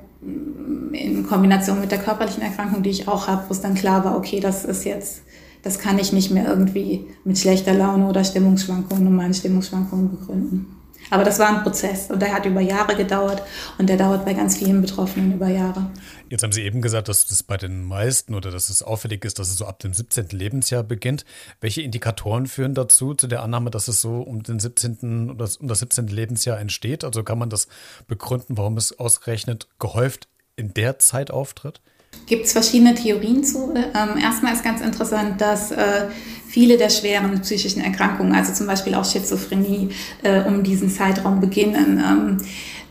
in 0.92 1.26
Kombination 1.26 1.81
mit 1.81 1.90
der 1.90 1.98
körperlichen 1.98 2.42
Erkrankung, 2.42 2.82
die 2.82 2.90
ich 2.90 3.08
auch 3.08 3.28
habe, 3.28 3.44
wo 3.48 3.52
es 3.52 3.60
dann 3.60 3.75
klar 3.75 4.04
war, 4.04 4.16
okay, 4.16 4.40
das 4.40 4.64
ist 4.64 4.84
jetzt, 4.84 5.22
das 5.62 5.78
kann 5.78 5.98
ich 5.98 6.12
nicht 6.12 6.31
mehr 6.31 6.46
irgendwie 6.46 7.06
mit 7.25 7.38
schlechter 7.38 7.75
Laune 7.75 8.06
oder 8.06 8.25
Stimmungsschwankungen, 8.25 9.04
normalen 9.04 9.34
Stimmungsschwankungen 9.34 10.10
begründen. 10.10 10.81
Aber 11.10 11.25
das 11.25 11.38
war 11.38 11.48
ein 11.48 11.62
Prozess 11.62 12.10
und 12.10 12.22
der 12.22 12.32
hat 12.32 12.46
über 12.46 12.60
Jahre 12.60 12.94
gedauert 12.94 13.42
und 13.78 13.88
der 13.88 13.96
dauert 13.96 14.25
bei 14.25 14.32
ganz 14.32 14.58
vielen 14.58 14.81
Betroffenen 14.81 15.32
über 15.32 15.48
Jahre. 15.48 15.90
Jetzt 16.28 16.44
haben 16.44 16.52
Sie 16.52 16.62
eben 16.62 16.81
gesagt, 16.81 17.08
dass 17.08 17.26
das 17.26 17.43
bei 17.43 17.56
den 17.56 17.82
meisten 17.84 18.34
oder 18.34 18.52
dass 18.52 18.69
es 18.69 18.82
auffällig 18.82 19.25
ist, 19.25 19.40
dass 19.40 19.48
es 19.48 19.56
so 19.56 19.66
ab 19.66 19.81
dem 19.81 19.93
17. 19.93 20.28
Lebensjahr 20.28 20.84
beginnt. 20.84 21.25
Welche 21.60 21.82
Indikatoren 21.82 22.46
führen 22.46 22.75
dazu, 22.75 23.14
zu 23.14 23.26
der 23.26 23.43
Annahme, 23.43 23.70
dass 23.70 23.88
es 23.88 24.00
so 24.00 24.20
um 24.20 24.43
den 24.43 24.60
17. 24.60 25.31
oder 25.31 25.48
um 25.58 25.66
das 25.66 25.81
17. 25.81 26.06
Lebensjahr 26.06 26.60
entsteht? 26.60 27.02
Also 27.02 27.25
kann 27.25 27.38
man 27.38 27.50
das 27.50 27.66
begründen, 28.06 28.56
warum 28.56 28.76
es 28.76 28.96
ausgerechnet 28.96 29.69
gehäuft 29.81 30.28
in 30.60 30.74
der 30.74 30.98
Zeit 30.98 31.30
auftritt? 31.30 31.80
Gibt 32.26 32.46
es 32.46 32.52
verschiedene 32.52 32.94
Theorien 32.94 33.43
zu. 33.43 33.74
Ähm, 33.74 34.19
erstmal 34.22 34.52
ist 34.52 34.62
ganz 34.62 34.81
interessant, 34.81 35.40
dass 35.40 35.72
äh, 35.72 36.06
viele 36.48 36.76
der 36.76 36.90
schweren 36.90 37.40
psychischen 37.40 37.82
Erkrankungen, 37.82 38.34
also 38.34 38.52
zum 38.52 38.67
Beispiel 38.67 38.94
auch 38.94 39.05
Schizophrenie, 39.05 39.88
äh, 40.22 40.43
um 40.43 40.62
diesen 40.62 40.90
Zeitraum 40.90 41.40
beginnen. 41.40 41.98
Ähm, 41.98 42.36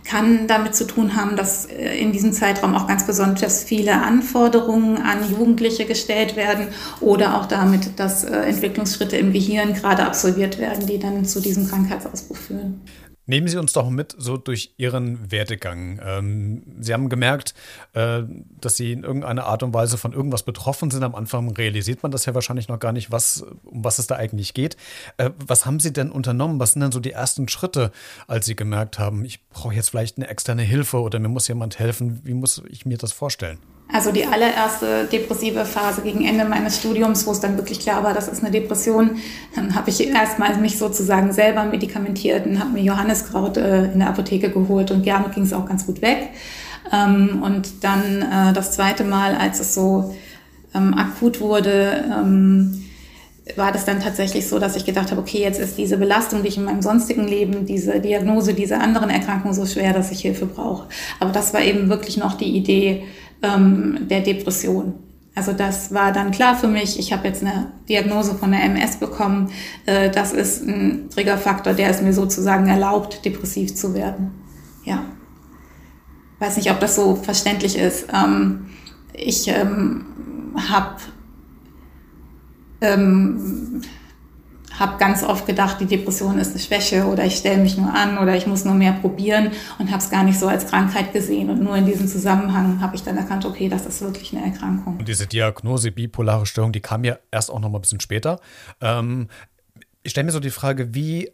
kann 0.10 0.48
damit 0.48 0.76
zu 0.76 0.88
tun 0.88 1.16
haben, 1.16 1.36
dass 1.36 1.66
äh, 1.68 1.96
in 2.00 2.12
diesem 2.12 2.34
Zeitraum 2.34 2.74
auch 2.74 2.88
ganz 2.88 3.06
besonders 3.06 3.64
viele 3.64 4.02
Anforderungen 4.02 4.98
an 4.98 5.30
Jugendliche 5.30 5.86
gestellt 5.86 6.36
werden 6.36 6.68
oder 7.00 7.40
auch 7.40 7.46
damit, 7.46 8.00
dass 8.00 8.24
äh, 8.24 8.36
Entwicklungsschritte 8.36 9.18
im 9.18 9.32
Gehirn 9.34 9.74
gerade 9.74 10.04
absolviert 10.04 10.58
werden, 10.58 10.88
die 10.88 10.98
dann 10.98 11.26
zu 11.26 11.40
diesem 11.40 11.68
Krankheitsausbruch 11.68 12.38
führen. 12.38 12.82
Nehmen 13.30 13.48
Sie 13.48 13.60
uns 13.60 13.74
doch 13.74 13.92
mit 13.92 14.16
so 14.18 14.38
durch 14.38 14.74
Ihren 14.78 15.32
Werdegang. 15.32 16.02
Ähm, 16.04 16.64
Sie 16.80 16.92
haben 16.96 17.10
gemerkt, 17.10 17.54
äh, 17.94 18.24
dass 18.60 18.76
Sie 18.76 18.92
in 18.92 19.04
irgendeiner 19.04 19.46
Art 19.46 19.62
und 19.62 19.72
Weise 19.72 20.00
von 20.00 20.14
irgendwas 20.14 20.42
betroffen 20.42 20.90
sind. 20.90 21.04
Am 21.04 21.14
Anfang 21.14 21.48
realisiert 21.52 22.02
man 22.02 22.12
das 22.12 22.26
ja 22.26 22.34
wahrscheinlich 22.34 22.70
noch 22.70 22.80
gar 22.80 22.92
nicht, 22.92 23.12
was, 23.12 23.46
um 23.66 23.84
was 23.84 24.00
es 24.00 24.08
da 24.08 24.16
eigentlich 24.16 24.56
geht. 24.56 24.78
Äh, 25.18 25.30
was 25.46 25.68
haben 25.68 25.80
Sie 25.80 25.94
denn 25.94 26.10
unternommen? 26.10 26.60
Was 26.60 26.72
sind 26.72 26.82
denn 26.82 26.92
so 26.92 27.00
die 27.00 27.12
ersten 27.12 27.48
Schritte, 27.50 27.92
als 28.26 28.48
Sie 28.48 28.56
gemerkt 28.56 28.98
haben, 28.98 29.24
ich 29.24 29.48
brauche 29.50 29.76
jetzt 29.76 29.92
vielleicht 29.92 30.18
eine 30.18 30.28
externe 30.28 30.64
Hilfe 30.64 31.00
oder 31.00 31.20
mir 31.20 31.30
muss 31.30 31.48
jemand 31.48 31.78
helfen? 31.78 32.22
Wie 32.24 32.34
muss 32.34 32.64
ich 32.68 32.88
mir 32.88 32.98
das 32.98 33.12
vorstellen? 33.12 33.60
Also 33.92 34.12
die 34.12 34.26
allererste 34.26 35.06
depressive 35.12 35.66
Phase 35.66 36.02
gegen 36.04 36.24
Ende 36.24 36.46
meines 36.46 36.78
Studiums, 36.78 37.26
wo 37.26 37.32
es 37.32 37.40
dann 37.40 37.58
wirklich 37.58 37.80
klar 37.80 38.04
war, 38.04 38.14
das 38.14 38.28
ist 38.28 38.44
eine 38.44 38.52
Depression, 38.52 39.18
dann 39.56 39.74
habe 39.74 39.90
ich 39.90 40.08
erstmal 40.08 40.56
mich 40.58 40.78
sozusagen 40.78 41.34
selber 41.34 41.64
medikamentiert 41.64 42.46
und 42.46 42.60
habe 42.60 42.70
mir 42.70 42.84
Johanniskraut 42.84 43.58
äh, 43.58 43.92
in 43.92 44.00
der 44.00 44.10
Apotheke 44.10 44.52
geholt 44.52 44.92
und 44.92 45.08
damit 45.08 45.34
ging 45.34 45.44
es 45.44 45.54
auch 45.54 45.66
ganz 45.66 45.88
gut 45.88 46.04
weg. 46.04 46.30
Ähm, 46.92 47.42
und 47.42 47.84
dann 47.84 48.22
äh, 48.22 48.54
das 48.54 48.74
zweite 48.74 49.04
Mal, 49.04 49.36
als 49.36 49.60
es 49.60 49.74
so 49.74 50.14
ähm, 50.76 50.94
akut 50.94 51.42
wurde, 51.42 52.06
ähm, 52.12 52.79
war 53.56 53.72
das 53.72 53.86
dann 53.86 54.00
tatsächlich 54.00 54.48
so, 54.48 54.60
dass 54.60 54.76
ich 54.76 54.86
gedacht 54.86 55.12
habe, 55.12 55.22
okay, 55.22 55.40
jetzt 55.40 55.60
ist 55.60 55.78
diese 55.78 55.98
Belastung, 55.98 56.44
die 56.44 56.50
ich 56.50 56.58
in 56.58 56.66
meinem 56.66 56.82
sonstigen 56.82 57.28
Leben, 57.28 57.66
diese 57.66 58.00
Diagnose, 58.00 58.54
diese 58.54 58.80
anderen 58.80 59.10
Erkrankungen 59.10 59.54
so 59.54 59.66
schwer, 59.66 59.94
dass 59.94 60.12
ich 60.12 60.22
Hilfe 60.22 60.46
brauche. 60.46 60.88
Aber 61.20 61.32
das 61.32 61.54
war 61.54 61.62
eben 61.62 61.90
wirklich 61.90 62.18
noch 62.18 62.36
die 62.36 62.56
Idee 62.56 63.04
ähm, 63.42 64.08
der 64.10 64.22
Depression. 64.22 64.94
Also 65.36 65.54
das 65.54 65.94
war 65.94 66.12
dann 66.12 66.32
klar 66.32 66.58
für 66.58 66.68
mich. 66.68 67.00
Ich 67.00 67.14
habe 67.14 67.28
jetzt 67.28 67.44
eine 67.44 67.72
Diagnose 67.88 68.36
von 68.36 68.52
der 68.52 68.64
MS 68.64 68.98
bekommen. 68.98 69.52
Äh, 69.86 70.10
das 70.10 70.34
ist 70.34 70.64
ein 70.64 71.10
Triggerfaktor, 71.10 71.74
der 71.74 71.90
es 71.90 72.02
mir 72.02 72.14
sozusagen 72.14 72.68
erlaubt, 72.68 73.24
depressiv 73.24 73.74
zu 73.76 73.94
werden. 73.94 74.32
Ja. 74.84 75.06
Weiß 76.40 76.58
nicht, 76.58 76.72
ob 76.72 76.80
das 76.80 76.96
so 76.96 77.16
verständlich 77.16 77.78
ist. 77.78 78.08
Ähm, 78.14 78.68
ich 79.14 79.48
ähm, 79.48 80.06
habe 80.56 80.96
ähm, 82.82 83.82
habe 84.80 84.98
ganz 84.98 85.24
oft 85.24 85.46
gedacht, 85.46 85.82
die 85.82 85.86
Depression 85.86 86.40
ist 86.40 86.52
eine 86.52 86.60
Schwäche 86.60 87.06
oder 87.06 87.26
ich 87.26 87.36
stelle 87.36 87.62
mich 87.62 87.78
nur 87.78 87.94
an 87.94 88.18
oder 88.18 88.36
ich 88.36 88.48
muss 88.48 88.64
nur 88.64 88.76
mehr 88.76 88.94
probieren 88.94 89.52
und 89.78 89.92
habe 89.92 90.02
es 90.02 90.10
gar 90.10 90.24
nicht 90.24 90.40
so 90.40 90.48
als 90.48 90.68
Krankheit 90.68 91.12
gesehen. 91.12 91.50
Und 91.50 91.62
nur 91.62 91.76
in 91.76 91.86
diesem 91.86 92.08
Zusammenhang 92.08 92.80
habe 92.80 92.96
ich 92.96 93.04
dann 93.04 93.18
erkannt, 93.18 93.46
okay, 93.46 93.68
das 93.68 93.86
ist 93.86 94.02
wirklich 94.02 94.34
eine 94.34 94.46
Erkrankung. 94.46 94.98
Und 94.98 95.08
diese 95.08 95.28
Diagnose 95.28 95.92
bipolare 95.92 96.46
Störung, 96.46 96.72
die 96.72 96.80
kam 96.80 97.04
ja 97.04 97.18
erst 97.32 97.52
auch 97.52 97.60
noch 97.60 97.70
mal 97.70 97.80
ein 97.80 97.82
bisschen 97.82 98.00
später. 98.00 98.40
Ähm, 98.80 99.28
ich 100.02 100.12
stelle 100.12 100.26
mir 100.26 100.32
so 100.32 100.40
die 100.40 100.50
Frage, 100.50 100.94
wie 100.96 101.30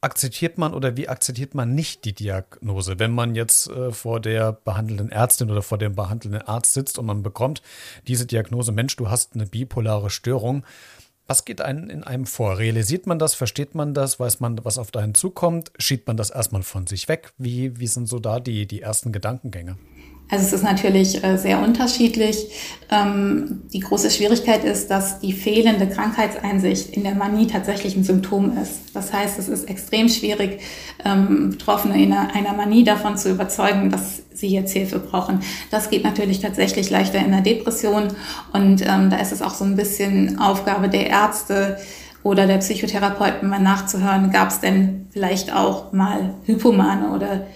akzeptiert 0.00 0.58
man 0.58 0.74
oder 0.74 0.96
wie 0.96 1.08
akzeptiert 1.08 1.54
man 1.54 1.74
nicht 1.74 2.04
die 2.04 2.14
Diagnose? 2.14 2.98
Wenn 2.98 3.12
man 3.12 3.34
jetzt 3.34 3.68
äh, 3.68 3.92
vor 3.92 4.20
der 4.20 4.52
behandelnden 4.52 5.10
Ärztin 5.10 5.50
oder 5.50 5.62
vor 5.62 5.78
dem 5.78 5.94
behandelnden 5.94 6.42
Arzt 6.42 6.74
sitzt 6.74 6.98
und 6.98 7.06
man 7.06 7.22
bekommt 7.22 7.62
diese 8.06 8.26
Diagnose, 8.26 8.72
Mensch, 8.72 8.96
du 8.96 9.10
hast 9.10 9.34
eine 9.34 9.46
bipolare 9.46 10.10
Störung. 10.10 10.64
Was 11.26 11.44
geht 11.44 11.60
einem 11.60 11.88
in 11.90 12.02
einem 12.02 12.26
vor? 12.26 12.58
Realisiert 12.58 13.06
man 13.06 13.20
das? 13.20 13.34
Versteht 13.34 13.74
man 13.74 13.94
das? 13.94 14.18
Weiß 14.18 14.40
man, 14.40 14.58
was 14.64 14.78
auf 14.78 14.94
einen 14.96 15.14
zukommt? 15.14 15.70
Schiebt 15.78 16.08
man 16.08 16.16
das 16.16 16.30
erstmal 16.30 16.62
von 16.62 16.88
sich 16.88 17.06
weg? 17.06 17.32
Wie, 17.38 17.78
wie 17.78 17.86
sind 17.86 18.08
so 18.08 18.18
da 18.18 18.40
die, 18.40 18.66
die 18.66 18.82
ersten 18.82 19.12
Gedankengänge? 19.12 19.76
Also 20.30 20.46
es 20.46 20.52
ist 20.52 20.62
natürlich 20.62 21.24
äh, 21.24 21.36
sehr 21.36 21.60
unterschiedlich. 21.60 22.46
Ähm, 22.90 23.62
die 23.72 23.80
große 23.80 24.10
Schwierigkeit 24.10 24.64
ist, 24.64 24.90
dass 24.90 25.18
die 25.20 25.32
fehlende 25.32 25.88
Krankheitseinsicht 25.88 26.90
in 26.90 27.02
der 27.02 27.14
Manie 27.14 27.46
tatsächlich 27.46 27.96
ein 27.96 28.04
Symptom 28.04 28.56
ist. 28.56 28.94
Das 28.94 29.12
heißt, 29.12 29.38
es 29.38 29.48
ist 29.48 29.68
extrem 29.68 30.08
schwierig, 30.08 30.60
ähm, 31.04 31.50
Betroffene 31.50 32.02
in 32.02 32.12
einer 32.12 32.52
Manie 32.52 32.84
davon 32.84 33.16
zu 33.16 33.30
überzeugen, 33.30 33.90
dass 33.90 34.22
sie 34.32 34.48
jetzt 34.48 34.72
Hilfe 34.72 34.98
brauchen. 35.00 35.40
Das 35.70 35.90
geht 35.90 36.04
natürlich 36.04 36.40
tatsächlich 36.40 36.90
leichter 36.90 37.18
in 37.18 37.32
der 37.32 37.42
Depression 37.42 38.08
und 38.52 38.82
ähm, 38.82 39.10
da 39.10 39.16
ist 39.16 39.32
es 39.32 39.42
auch 39.42 39.54
so 39.54 39.64
ein 39.64 39.76
bisschen 39.76 40.38
Aufgabe 40.38 40.88
der 40.88 41.08
Ärzte, 41.08 41.78
oder 42.22 42.46
der 42.46 42.58
Psychotherapeuten 42.58 43.48
mal 43.48 43.60
nachzuhören, 43.60 44.30
gab 44.30 44.50
es 44.50 44.60
denn 44.60 45.06
vielleicht 45.10 45.54
auch 45.54 45.92
mal 45.92 46.34
Hypomane 46.44 47.10
oder 47.10 47.46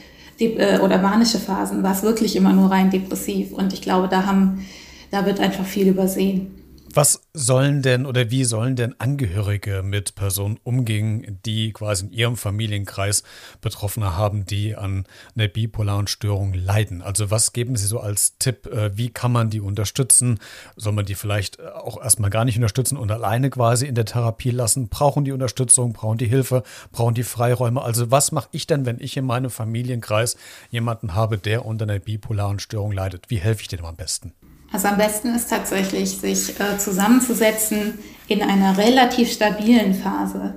oder 0.82 0.98
manische 0.98 1.38
Phasen 1.38 1.82
war 1.82 1.92
es 1.92 2.02
wirklich 2.02 2.36
immer 2.36 2.52
nur 2.52 2.70
rein 2.70 2.90
depressiv. 2.90 3.52
Und 3.52 3.72
ich 3.72 3.82
glaube, 3.82 4.08
da 4.08 4.26
haben, 4.26 4.66
da 5.10 5.26
wird 5.26 5.40
einfach 5.40 5.64
viel 5.64 5.88
übersehen. 5.88 6.63
Was 6.96 7.22
sollen 7.32 7.82
denn 7.82 8.06
oder 8.06 8.30
wie 8.30 8.44
sollen 8.44 8.76
denn 8.76 8.94
Angehörige 9.00 9.82
mit 9.82 10.14
Personen 10.14 10.60
umgehen, 10.62 11.40
die 11.44 11.72
quasi 11.72 12.04
in 12.06 12.12
ihrem 12.12 12.36
Familienkreis 12.36 13.24
Betroffene 13.60 14.16
haben, 14.16 14.46
die 14.46 14.76
an 14.76 15.04
einer 15.34 15.48
bipolaren 15.48 16.06
Störung 16.06 16.54
leiden? 16.54 17.02
Also 17.02 17.32
was 17.32 17.52
geben 17.52 17.74
Sie 17.74 17.88
so 17.88 17.98
als 17.98 18.38
Tipp? 18.38 18.66
Äh, 18.66 18.96
wie 18.96 19.10
kann 19.10 19.32
man 19.32 19.50
die 19.50 19.60
unterstützen? 19.60 20.38
Soll 20.76 20.92
man 20.92 21.04
die 21.04 21.16
vielleicht 21.16 21.60
auch 21.60 22.00
erstmal 22.00 22.30
gar 22.30 22.44
nicht 22.44 22.58
unterstützen 22.58 22.96
und 22.96 23.10
alleine 23.10 23.50
quasi 23.50 23.86
in 23.86 23.96
der 23.96 24.04
Therapie 24.04 24.50
lassen? 24.50 24.88
Brauchen 24.88 25.24
die 25.24 25.32
Unterstützung? 25.32 25.94
Brauchen 25.94 26.18
die 26.18 26.28
Hilfe? 26.28 26.62
Brauchen 26.92 27.14
die 27.14 27.24
Freiräume? 27.24 27.82
Also 27.82 28.12
was 28.12 28.30
mache 28.30 28.50
ich 28.52 28.68
denn, 28.68 28.86
wenn 28.86 29.00
ich 29.00 29.16
in 29.16 29.26
meinem 29.26 29.50
Familienkreis 29.50 30.36
jemanden 30.70 31.14
habe, 31.14 31.38
der 31.38 31.64
unter 31.64 31.86
einer 31.86 31.98
bipolaren 31.98 32.60
Störung 32.60 32.92
leidet? 32.92 33.30
Wie 33.30 33.38
helfe 33.38 33.62
ich 33.62 33.68
dem 33.68 33.84
am 33.84 33.96
besten? 33.96 34.32
Also 34.74 34.88
am 34.88 34.96
besten 34.96 35.32
ist 35.36 35.50
tatsächlich, 35.50 36.18
sich 36.18 36.58
äh, 36.58 36.78
zusammenzusetzen 36.78 37.96
in 38.26 38.42
einer 38.42 38.76
relativ 38.76 39.30
stabilen 39.30 39.94
Phase 39.94 40.54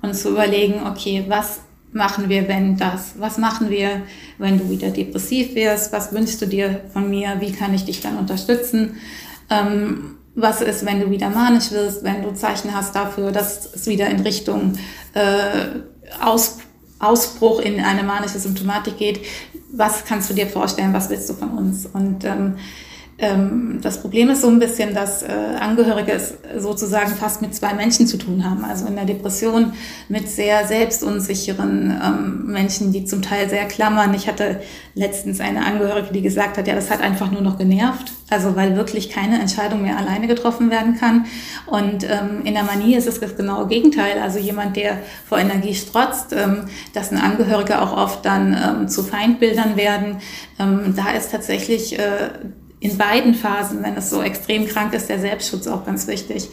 und 0.00 0.14
zu 0.14 0.30
überlegen, 0.30 0.86
okay, 0.86 1.24
was 1.26 1.58
machen 1.90 2.28
wir, 2.28 2.46
wenn 2.46 2.76
das? 2.76 3.14
Was 3.18 3.36
machen 3.36 3.68
wir, 3.68 4.02
wenn 4.38 4.60
du 4.60 4.70
wieder 4.70 4.90
depressiv 4.90 5.56
wirst? 5.56 5.92
Was 5.92 6.12
wünschst 6.12 6.40
du 6.40 6.46
dir 6.46 6.82
von 6.92 7.10
mir? 7.10 7.40
Wie 7.40 7.50
kann 7.50 7.74
ich 7.74 7.84
dich 7.84 8.00
dann 8.00 8.16
unterstützen? 8.16 8.98
Ähm, 9.50 10.18
was 10.36 10.60
ist, 10.60 10.86
wenn 10.86 11.00
du 11.00 11.10
wieder 11.10 11.28
manisch 11.28 11.72
wirst, 11.72 12.04
wenn 12.04 12.22
du 12.22 12.32
Zeichen 12.34 12.72
hast 12.72 12.94
dafür, 12.94 13.32
dass 13.32 13.74
es 13.74 13.88
wieder 13.88 14.08
in 14.08 14.20
Richtung 14.20 14.74
äh, 15.14 15.80
Aus, 16.24 16.58
Ausbruch 17.00 17.58
in 17.58 17.80
eine 17.80 18.04
manische 18.04 18.38
Symptomatik 18.38 18.98
geht? 18.98 19.18
Was 19.72 20.04
kannst 20.04 20.30
du 20.30 20.34
dir 20.34 20.46
vorstellen? 20.46 20.92
Was 20.92 21.10
willst 21.10 21.28
du 21.28 21.34
von 21.34 21.58
uns? 21.58 21.86
Und 21.86 22.24
ähm, 22.24 22.54
das 23.20 24.00
Problem 24.00 24.30
ist 24.30 24.42
so 24.42 24.48
ein 24.48 24.60
bisschen, 24.60 24.94
dass 24.94 25.24
äh, 25.24 25.26
Angehörige 25.58 26.12
es 26.12 26.34
sozusagen 26.56 27.10
fast 27.16 27.42
mit 27.42 27.52
zwei 27.52 27.74
Menschen 27.74 28.06
zu 28.06 28.16
tun 28.16 28.48
haben. 28.48 28.64
Also 28.64 28.86
in 28.86 28.94
der 28.94 29.06
Depression 29.06 29.72
mit 30.08 30.28
sehr 30.28 30.68
selbstunsicheren 30.68 32.00
ähm, 32.00 32.46
Menschen, 32.46 32.92
die 32.92 33.04
zum 33.04 33.20
Teil 33.20 33.48
sehr 33.50 33.64
klammern. 33.64 34.14
Ich 34.14 34.28
hatte 34.28 34.60
letztens 34.94 35.40
eine 35.40 35.66
Angehörige, 35.66 36.12
die 36.12 36.22
gesagt 36.22 36.58
hat, 36.58 36.68
ja, 36.68 36.76
das 36.76 36.92
hat 36.92 37.00
einfach 37.00 37.32
nur 37.32 37.40
noch 37.40 37.58
genervt. 37.58 38.12
Also 38.30 38.54
weil 38.54 38.76
wirklich 38.76 39.10
keine 39.10 39.40
Entscheidung 39.40 39.82
mehr 39.82 39.98
alleine 39.98 40.28
getroffen 40.28 40.70
werden 40.70 40.96
kann. 40.96 41.26
Und 41.66 42.04
ähm, 42.04 42.42
in 42.44 42.54
der 42.54 42.62
Manie 42.62 42.94
ist 42.94 43.08
es 43.08 43.18
das 43.18 43.36
genaue 43.36 43.66
Gegenteil. 43.66 44.20
Also 44.22 44.38
jemand, 44.38 44.76
der 44.76 44.98
vor 45.28 45.38
Energie 45.38 45.74
strotzt, 45.74 46.32
ähm, 46.34 46.66
dass 46.94 47.10
ein 47.10 47.18
Angehörige 47.18 47.82
auch 47.82 47.96
oft 47.96 48.24
dann 48.24 48.56
ähm, 48.56 48.88
zu 48.88 49.02
Feindbildern 49.02 49.76
werden. 49.76 50.18
Ähm, 50.60 50.94
da 50.94 51.10
ist 51.10 51.32
tatsächlich 51.32 51.98
äh, 51.98 52.30
in 52.80 52.96
beiden 52.96 53.34
Phasen, 53.34 53.82
wenn 53.82 53.96
es 53.96 54.10
so 54.10 54.22
extrem 54.22 54.66
krank 54.66 54.94
ist, 54.94 55.08
der 55.08 55.18
Selbstschutz 55.18 55.66
auch 55.66 55.84
ganz 55.84 56.06
wichtig. 56.06 56.48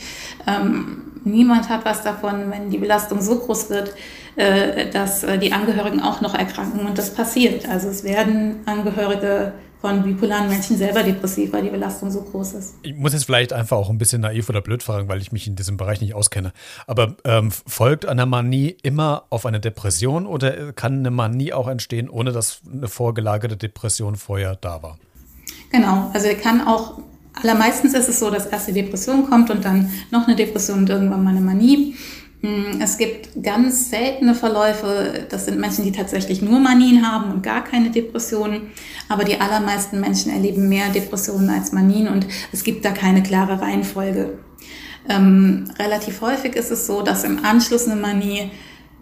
Ähm, 0.48 1.12
niemand 1.24 1.70
hat 1.70 1.86
was 1.86 2.04
davon, 2.04 2.52
wenn 2.52 2.70
die 2.70 2.78
Belastung 2.78 3.22
so 3.22 3.40
groß 3.40 3.70
wird, 3.70 3.94
äh, 4.36 4.90
dass 4.90 5.24
äh, 5.24 5.38
die 5.38 5.54
Angehörigen 5.54 6.02
auch 6.02 6.22
noch 6.22 6.34
erkranken 6.34 6.86
und 6.86 6.98
das 6.98 7.14
passiert. 7.14 7.68
Also 7.70 7.90
es 7.90 8.04
werden 8.04 8.60
Angehörige 8.66 9.54
von 9.82 10.02
bipolaren 10.02 10.50
Menschen 10.50 10.78
selber 10.78 11.04
depressiv, 11.04 11.54
weil 11.54 11.62
die 11.62 11.70
Belastung 11.70 12.10
so 12.10 12.24
groß 12.24 12.54
ist. 12.54 12.76
Ich 12.82 12.96
muss 12.96 13.14
jetzt 13.14 13.26
vielleicht 13.26 13.54
einfach 13.54 13.78
auch 13.78 13.92
ein 13.92 14.00
bisschen 14.00 14.22
naiv 14.22 14.50
oder 14.50 14.62
blöd 14.62 14.82
fragen, 14.82 15.08
weil 15.08 15.22
ich 15.22 15.32
mich 15.32 15.46
in 15.46 15.56
diesem 15.56 15.78
Bereich 15.78 16.02
nicht 16.02 16.16
auskenne. 16.16 16.54
Aber 16.88 17.18
ähm, 17.24 17.52
folgt 17.52 18.08
eine 18.08 18.26
Manie 18.26 18.76
immer 18.82 19.26
auf 19.30 19.46
eine 19.46 19.60
Depression 19.60 20.26
oder 20.26 20.74
kann 20.74 21.00
eine 21.00 21.12
Manie 21.12 21.54
auch 21.54 21.68
entstehen, 21.68 22.10
ohne 22.10 22.32
dass 22.32 22.62
eine 22.72 22.88
vorgelagerte 22.88 23.58
Depression 23.58 24.16
vorher 24.16 24.56
da 24.56 24.82
war? 24.82 24.98
Genau, 25.76 26.10
also 26.14 26.28
er 26.28 26.36
kann 26.36 26.62
auch, 26.62 27.00
allermeistens 27.34 27.94
ist 27.94 28.08
es 28.08 28.20
so, 28.20 28.30
dass 28.30 28.46
erst 28.46 28.70
die 28.70 28.72
Depression 28.72 29.30
kommt 29.30 29.50
und 29.50 29.66
dann 29.66 29.92
noch 30.10 30.26
eine 30.26 30.38
Depression 30.38 30.80
und 30.80 30.90
irgendwann 30.90 31.22
mal 31.22 31.32
eine 31.32 31.42
Manie. 31.42 31.96
Hm, 32.40 32.80
es 32.80 32.98
gibt 32.98 33.44
ganz 33.44 33.90
seltene 33.90 34.36
Verläufe, 34.36 35.26
das 35.30 35.44
sind 35.46 35.60
Menschen, 35.60 35.84
die 35.84 35.92
tatsächlich 35.92 36.42
nur 36.42 36.62
Manien 36.62 37.06
haben 37.06 37.30
und 37.30 37.44
gar 37.44 37.62
keine 37.62 37.90
Depressionen. 37.90 38.72
Aber 39.10 39.26
die 39.26 39.42
allermeisten 39.42 40.00
Menschen 40.00 40.32
erleben 40.32 40.70
mehr 40.70 40.88
Depressionen 40.90 41.50
als 41.50 41.74
Manien 41.74 42.08
und 42.08 42.26
es 42.54 42.64
gibt 42.64 42.86
da 42.86 42.92
keine 42.92 43.22
klare 43.22 43.62
Reihenfolge. 43.62 44.38
Ähm, 45.10 45.70
relativ 45.78 46.22
häufig 46.22 46.56
ist 46.56 46.72
es 46.72 46.88
so, 46.88 47.02
dass 47.02 47.26
im 47.26 47.44
Anschluss 47.44 47.86
eine 47.86 48.00
Manie, 48.00 48.50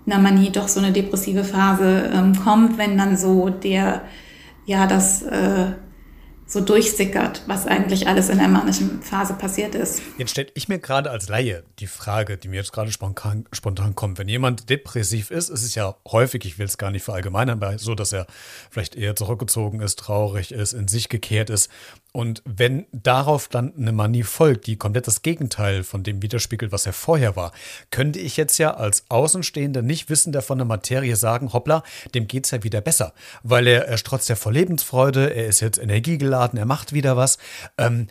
einer 0.08 0.18
Manie 0.18 0.50
doch 0.50 0.68
so 0.68 0.80
eine 0.80 0.92
depressive 0.92 1.44
Phase 1.44 2.10
ähm, 2.12 2.34
kommt, 2.44 2.80
wenn 2.80 2.98
dann 2.98 3.16
so 3.16 3.50
der, 3.50 4.02
ja, 4.66 4.88
das 4.88 5.22
äh, 5.22 5.74
so 6.46 6.62
durchsickert, 6.62 7.44
was 7.48 7.66
eigentlich 7.66 8.08
alles 8.08 8.30
in 8.30 8.38
der 8.38 8.48
manischen 8.48 9.02
Phase 9.02 9.34
passiert 9.34 9.76
ist. 9.76 10.02
Jetzt 10.18 10.32
stelle 10.32 10.50
ich 10.54 10.68
mir 10.68 10.80
gerade 10.80 11.10
als 11.10 11.30
Laie 11.30 11.64
die 11.80 11.88
Frage, 11.88 12.38
die 12.38 12.48
mir 12.48 12.58
jetzt 12.58 12.74
gerade 12.74 12.92
spontan, 12.92 13.46
spontan 13.54 13.96
kommt. 13.96 14.18
Wenn 14.18 14.28
jemand 14.28 14.70
depressiv 14.70 15.32
ist, 15.32 15.50
ist 15.50 15.64
es 15.64 15.76
ja 15.76 15.96
häufig, 16.12 16.46
ich 16.46 16.60
will 16.60 16.66
es 16.66 16.78
gar 16.78 16.92
nicht 16.92 17.04
verallgemeinern, 17.04 17.78
so, 17.78 17.96
dass 17.96 18.14
er 18.14 18.28
vielleicht 18.70 18.96
eher 18.96 19.16
zurückgezogen 19.16 19.80
ist, 19.80 20.00
traurig 20.00 20.52
ist, 20.52 20.74
in 20.74 20.88
sich 20.88 21.10
gekehrt 21.10 21.50
ist. 21.50 21.70
Und 22.14 22.44
wenn 22.46 22.86
darauf 22.92 23.48
dann 23.48 23.74
eine 23.76 23.92
Manie 23.92 24.22
folgt, 24.22 24.68
die 24.68 24.78
komplett 24.78 25.08
das 25.08 25.24
Gegenteil 25.24 25.84
von 25.84 26.04
dem 26.04 26.22
widerspiegelt, 26.22 26.72
was 26.72 26.86
er 26.86 26.94
vorher 26.94 27.36
war, 27.36 27.52
könnte 27.90 28.20
ich 28.20 28.38
jetzt 28.38 28.60
ja 28.60 28.76
als 28.76 29.06
Außenstehender, 29.10 29.82
nicht 29.82 30.12
wissender 30.12 30.44
von 30.44 30.60
der 30.60 30.68
Materie 30.68 31.16
sagen, 31.16 31.54
hoppla, 31.54 31.84
dem 32.14 32.28
geht 32.28 32.46
es 32.46 32.52
ja 32.52 32.64
wieder 32.64 32.82
besser, 32.82 33.14
weil 33.42 33.66
er, 33.66 33.88
er 33.88 33.98
strotzt 33.98 34.30
ja 34.30 34.36
vor 34.36 34.52
Lebensfreude, 34.52 35.34
er 35.34 35.48
ist 35.48 35.60
jetzt 35.60 35.80
energiegeladen, 35.80 36.60
er 36.60 36.68
macht 36.68 36.94
wieder 36.94 37.18
was. 37.18 37.40
Ähm, 37.80 38.06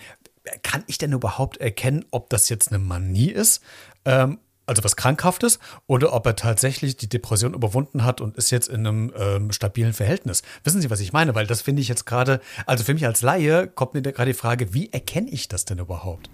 kann 0.62 0.82
ich 0.88 0.98
denn 0.98 1.12
überhaupt 1.12 1.58
erkennen, 1.58 2.04
ob 2.10 2.28
das 2.28 2.48
jetzt 2.48 2.72
eine 2.72 2.80
Manie 2.80 3.30
ist? 3.30 3.62
Ähm, 4.04 4.40
also 4.66 4.84
was 4.84 4.96
Krankhaftes, 4.96 5.58
oder 5.86 6.12
ob 6.12 6.26
er 6.26 6.36
tatsächlich 6.36 6.96
die 6.96 7.08
Depression 7.08 7.54
überwunden 7.54 8.04
hat 8.04 8.20
und 8.20 8.36
ist 8.36 8.50
jetzt 8.50 8.68
in 8.68 8.86
einem 8.86 9.12
ähm, 9.16 9.52
stabilen 9.52 9.92
Verhältnis. 9.92 10.42
Wissen 10.64 10.80
Sie, 10.80 10.90
was 10.90 11.00
ich 11.00 11.12
meine? 11.12 11.34
Weil 11.34 11.46
das 11.46 11.62
finde 11.62 11.82
ich 11.82 11.88
jetzt 11.88 12.06
gerade, 12.06 12.40
also 12.66 12.84
für 12.84 12.94
mich 12.94 13.06
als 13.06 13.22
Laie 13.22 13.66
kommt 13.66 13.94
mir 13.94 14.02
gerade 14.02 14.30
die 14.30 14.38
Frage, 14.38 14.74
wie 14.74 14.92
erkenne 14.92 15.30
ich 15.30 15.48
das 15.48 15.64
denn 15.64 15.78
überhaupt? 15.78 16.30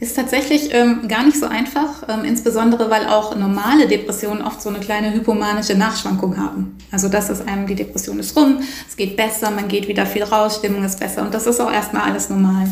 Ist 0.00 0.14
tatsächlich 0.14 0.72
ähm, 0.72 1.08
gar 1.08 1.24
nicht 1.24 1.40
so 1.40 1.46
einfach, 1.46 2.08
ähm, 2.08 2.24
insbesondere 2.24 2.88
weil 2.88 3.08
auch 3.08 3.34
normale 3.34 3.88
Depressionen 3.88 4.42
oft 4.42 4.62
so 4.62 4.68
eine 4.68 4.78
kleine 4.78 5.12
hypomanische 5.12 5.74
Nachschwankung 5.74 6.36
haben. 6.36 6.78
Also 6.92 7.08
das 7.08 7.28
ist 7.30 7.48
einem, 7.48 7.66
die 7.66 7.74
Depression 7.74 8.20
ist 8.20 8.36
rum, 8.36 8.60
es 8.88 8.96
geht 8.96 9.16
besser, 9.16 9.50
man 9.50 9.66
geht 9.66 9.88
wieder 9.88 10.06
viel 10.06 10.22
raus, 10.22 10.58
Stimmung 10.58 10.84
ist 10.84 11.00
besser 11.00 11.22
und 11.22 11.34
das 11.34 11.48
ist 11.48 11.60
auch 11.60 11.72
erstmal 11.72 12.02
alles 12.02 12.30
normal. 12.30 12.68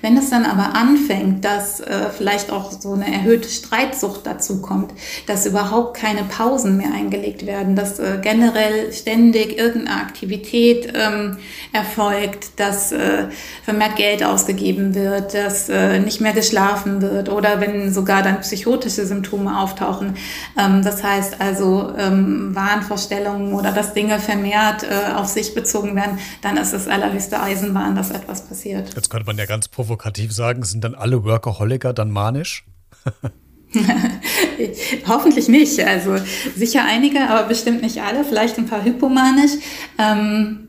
Wenn 0.00 0.16
es 0.16 0.30
dann 0.30 0.46
aber 0.46 0.74
anfängt, 0.74 1.44
dass 1.44 1.80
äh, 1.80 2.06
vielleicht 2.16 2.50
auch 2.50 2.72
so 2.72 2.94
eine 2.94 3.12
erhöhte 3.12 3.50
Streitsucht 3.50 4.26
dazu 4.26 4.62
kommt, 4.62 4.92
dass 5.26 5.44
überhaupt 5.44 5.98
keine 5.98 6.24
Pausen 6.24 6.78
mehr 6.78 6.94
eingelegt 6.94 7.44
werden, 7.44 7.76
dass 7.76 7.98
äh, 7.98 8.18
generell 8.22 8.90
ständig 8.94 9.58
irgendeine 9.58 10.00
Aktivität 10.00 10.94
ähm, 10.94 11.36
erfolgt, 11.74 12.58
dass 12.58 12.90
äh, 12.90 13.26
vermehrt 13.66 13.96
Geld 13.96 14.24
ausgegeben 14.24 14.94
wird, 14.94 15.34
dass 15.34 15.68
äh, 15.68 15.98
nicht 15.98 16.22
mehr 16.22 16.32
geschlafen 16.32 16.69
geschlafen 16.70 17.02
wird 17.02 17.28
oder 17.28 17.60
wenn 17.60 17.92
sogar 17.92 18.22
dann 18.22 18.40
psychotische 18.40 19.06
Symptome 19.06 19.58
auftauchen. 19.58 20.16
Ähm, 20.58 20.82
das 20.82 21.02
heißt 21.02 21.40
also 21.40 21.92
ähm, 21.96 22.54
Wahnvorstellungen 22.54 23.54
oder 23.54 23.72
dass 23.72 23.94
Dinge 23.94 24.18
vermehrt 24.18 24.84
äh, 24.84 25.14
auf 25.14 25.26
sich 25.26 25.54
bezogen 25.54 25.96
werden, 25.96 26.18
dann 26.42 26.56
ist 26.56 26.72
es 26.72 26.88
allerhöchste 26.88 27.40
Eisenbahn, 27.40 27.94
dass 27.94 28.10
etwas 28.10 28.46
passiert. 28.46 28.94
Jetzt 28.94 29.10
könnte 29.10 29.26
man 29.26 29.36
ja 29.36 29.46
ganz 29.46 29.68
provokativ 29.68 30.32
sagen, 30.32 30.64
sind 30.64 30.84
dann 30.84 30.94
alle 30.94 31.24
Workaholiker 31.24 31.92
dann 31.92 32.10
manisch? 32.10 32.64
Hoffentlich 35.06 35.48
nicht. 35.48 35.80
Also 35.80 36.16
sicher 36.56 36.84
einige, 36.84 37.28
aber 37.28 37.48
bestimmt 37.48 37.82
nicht 37.82 38.02
alle. 38.02 38.24
Vielleicht 38.24 38.58
ein 38.58 38.66
paar 38.66 38.84
hypomanisch. 38.84 39.52
Ähm, 39.98 40.68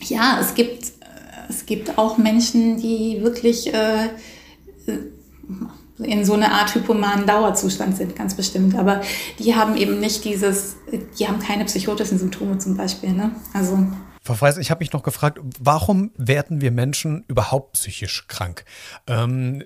ja, 0.00 0.38
es 0.40 0.54
gibt, 0.54 0.92
es 1.48 1.66
gibt 1.66 1.96
auch 1.96 2.18
Menschen, 2.18 2.76
die 2.76 3.20
wirklich 3.22 3.72
äh, 3.72 4.08
in 5.98 6.24
so 6.24 6.32
einer 6.34 6.52
Art 6.52 6.74
hypomanen 6.74 7.26
Dauerzustand 7.26 7.96
sind, 7.96 8.16
ganz 8.16 8.34
bestimmt. 8.34 8.74
Aber 8.74 9.00
die 9.38 9.54
haben 9.54 9.76
eben 9.76 10.00
nicht 10.00 10.24
dieses, 10.24 10.76
die 11.18 11.28
haben 11.28 11.38
keine 11.38 11.64
psychotischen 11.64 12.18
Symptome 12.18 12.58
zum 12.58 12.76
Beispiel. 12.76 13.12
Ne? 13.12 13.30
Also 13.52 13.86
Frau 14.22 14.34
Freis, 14.34 14.56
ich 14.56 14.70
habe 14.70 14.80
mich 14.80 14.92
noch 14.92 15.02
gefragt, 15.02 15.38
warum 15.60 16.10
werden 16.16 16.62
wir 16.62 16.70
Menschen 16.70 17.24
überhaupt 17.28 17.74
psychisch 17.74 18.26
krank? 18.26 18.64
Ähm, 19.06 19.62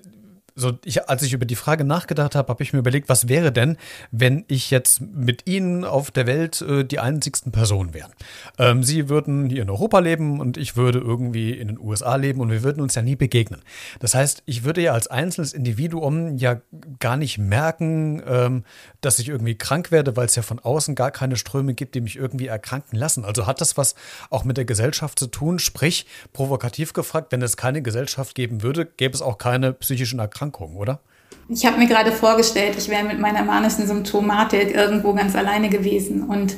so 0.59 0.77
ich, 0.83 1.07
als 1.09 1.23
ich 1.23 1.33
über 1.33 1.45
die 1.45 1.55
Frage 1.55 1.85
nachgedacht 1.85 2.35
habe, 2.35 2.49
habe 2.49 2.61
ich 2.63 2.73
mir 2.73 2.79
überlegt, 2.79 3.09
was 3.09 3.29
wäre 3.29 3.51
denn, 3.51 3.77
wenn 4.11 4.43
ich 4.47 4.71
jetzt 4.71 5.01
mit 5.01 5.47
Ihnen 5.47 5.85
auf 5.85 6.11
der 6.11 6.27
Welt 6.27 6.61
äh, 6.61 6.83
die 6.83 6.99
einzigsten 6.99 7.51
Personen 7.51 7.93
wären. 7.93 8.11
Ähm, 8.57 8.83
Sie 8.83 9.09
würden 9.09 9.49
hier 9.49 9.61
in 9.61 9.69
Europa 9.69 9.99
leben 9.99 10.39
und 10.39 10.57
ich 10.57 10.75
würde 10.75 10.99
irgendwie 10.99 11.51
in 11.51 11.69
den 11.69 11.79
USA 11.79 12.15
leben 12.15 12.41
und 12.41 12.51
wir 12.51 12.63
würden 12.63 12.81
uns 12.81 12.95
ja 12.95 13.01
nie 13.01 13.15
begegnen. 13.15 13.61
Das 13.99 14.15
heißt, 14.15 14.43
ich 14.45 14.63
würde 14.63 14.81
ja 14.81 14.93
als 14.93 15.07
einzelnes 15.07 15.53
Individuum 15.53 16.37
ja 16.37 16.61
gar 16.99 17.15
nicht 17.15 17.37
merken, 17.37 18.21
ähm, 18.27 18.63
dass 19.01 19.19
ich 19.19 19.29
irgendwie 19.29 19.55
krank 19.55 19.91
werde, 19.91 20.17
weil 20.17 20.25
es 20.25 20.35
ja 20.35 20.41
von 20.41 20.59
außen 20.59 20.95
gar 20.95 21.11
keine 21.11 21.37
Ströme 21.37 21.73
gibt, 21.73 21.95
die 21.95 22.01
mich 22.01 22.17
irgendwie 22.17 22.47
erkranken 22.47 22.97
lassen. 22.97 23.23
Also 23.23 23.47
hat 23.47 23.61
das 23.61 23.77
was 23.77 23.95
auch 24.29 24.43
mit 24.43 24.57
der 24.57 24.65
Gesellschaft 24.65 25.19
zu 25.19 25.27
tun? 25.27 25.59
Sprich, 25.59 26.05
provokativ 26.33 26.93
gefragt, 26.93 27.31
wenn 27.31 27.41
es 27.41 27.55
keine 27.55 27.81
Gesellschaft 27.81 28.35
geben 28.35 28.61
würde, 28.61 28.85
gäbe 28.85 29.15
es 29.15 29.21
auch 29.21 29.37
keine 29.37 29.71
psychischen 29.73 30.19
Erkrankungen. 30.19 30.48
Erkrankung, 30.49 30.75
oder? 30.75 30.99
Ich 31.47 31.65
habe 31.65 31.77
mir 31.77 31.87
gerade 31.87 32.11
vorgestellt, 32.11 32.75
ich 32.77 32.89
wäre 32.89 33.03
mit 33.03 33.19
meiner 33.19 33.43
manischen 33.43 33.87
Symptomatik 33.87 34.75
irgendwo 34.75 35.13
ganz 35.13 35.35
alleine 35.35 35.69
gewesen 35.69 36.23
und 36.23 36.55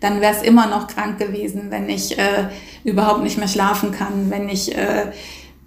dann 0.00 0.20
wäre 0.20 0.32
es 0.32 0.42
immer 0.42 0.68
noch 0.68 0.86
krank 0.86 1.18
gewesen, 1.18 1.70
wenn 1.70 1.88
ich 1.88 2.16
äh, 2.18 2.48
überhaupt 2.84 3.24
nicht 3.24 3.36
mehr 3.36 3.48
schlafen 3.48 3.90
kann, 3.90 4.30
wenn 4.30 4.48
ich 4.48 4.76
äh, 4.76 5.06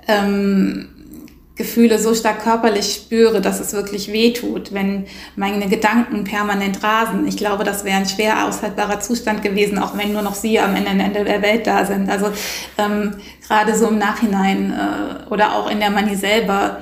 ähm, 0.08 0.88
Gefühle 1.56 2.00
so 2.00 2.16
stark 2.16 2.44
körperlich 2.44 2.94
spüre, 2.94 3.42
dass 3.42 3.60
es 3.60 3.74
wirklich 3.74 4.12
weh 4.12 4.32
tut, 4.32 4.74
wenn 4.74 5.06
meine 5.36 5.68
Gedanken 5.68 6.24
permanent 6.24 6.82
rasen. 6.82 7.28
Ich 7.28 7.36
glaube, 7.36 7.66
das 7.66 7.84
wäre 7.84 7.98
ein 7.98 8.08
schwer 8.08 8.48
aushaltbarer 8.48 9.02
Zustand 9.02 9.44
gewesen, 9.44 9.78
auch 9.78 9.98
wenn 9.98 10.14
nur 10.14 10.22
noch 10.22 10.34
Sie 10.34 10.60
am 10.60 10.76
Ende 10.76 11.24
der 11.24 11.42
Welt 11.42 11.68
da 11.68 11.86
sind. 11.86 12.10
Also 12.10 12.28
ähm, 12.78 13.16
gerade 13.46 13.76
so 13.76 13.90
im 13.90 13.98
Nachhinein 13.98 14.72
äh, 14.72 15.30
oder 15.30 15.56
auch 15.56 15.70
in 15.70 15.82
der 15.82 15.92
Manie 15.92 16.16
selber 16.16 16.82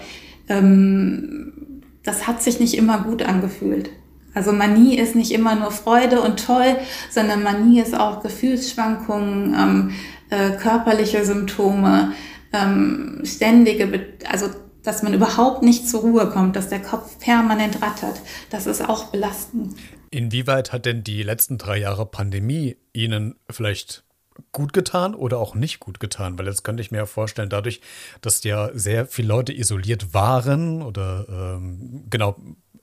ähm, 0.50 1.82
das 2.04 2.28
hat 2.28 2.42
sich 2.42 2.60
nicht 2.60 2.76
immer 2.76 3.04
gut 3.04 3.22
angefühlt. 3.24 3.90
Also 4.34 4.52
Manie 4.52 4.98
ist 4.98 5.16
nicht 5.16 5.32
immer 5.32 5.56
nur 5.56 5.72
Freude 5.72 6.22
und 6.22 6.46
toll, 6.46 6.78
sondern 7.10 7.44
Manie 7.44 7.82
ist 7.82 7.98
auch 7.98 8.22
Gefühlsschwankungen, 8.22 9.54
ähm, 9.54 9.92
äh, 10.30 10.52
körperliche 10.58 11.26
Symptome, 11.26 12.14
ähm, 12.54 13.22
ständige, 13.24 13.88
Be 13.88 14.08
also 14.30 14.50
dass 14.84 15.04
man 15.04 15.14
überhaupt 15.14 15.62
nicht 15.62 15.88
zur 15.90 16.02
Ruhe 16.02 16.30
kommt, 16.30 16.56
dass 16.56 16.70
der 16.70 16.82
Kopf 16.82 17.20
permanent 17.20 17.82
rattert. 17.82 18.22
Das 18.50 18.66
ist 18.66 18.88
auch 18.88 19.06
belastend. 19.12 19.76
Inwieweit 20.10 20.72
hat 20.72 20.86
denn 20.86 21.04
die 21.04 21.22
letzten 21.22 21.58
drei 21.58 21.78
Jahre 21.78 22.06
Pandemie 22.06 22.78
Ihnen 22.94 23.36
vielleicht 23.50 24.04
gut 24.52 24.74
getan 24.74 25.16
oder 25.16 25.38
auch 25.40 25.56
nicht 25.56 25.80
gut 25.80 26.00
getan? 26.00 26.38
Weil 26.38 26.48
jetzt 26.48 26.64
könnte 26.64 26.82
ich 26.82 26.92
mir 26.92 26.98
ja 26.98 27.06
vorstellen, 27.06 27.50
dadurch, 27.50 27.82
dass 28.22 28.44
ja 28.44 28.70
sehr 28.74 29.06
viele 29.06 29.28
Leute 29.28 29.54
isoliert 29.54 30.14
waren 30.14 30.82
oder 30.82 31.26
ähm, 31.30 32.06
genau 32.10 32.36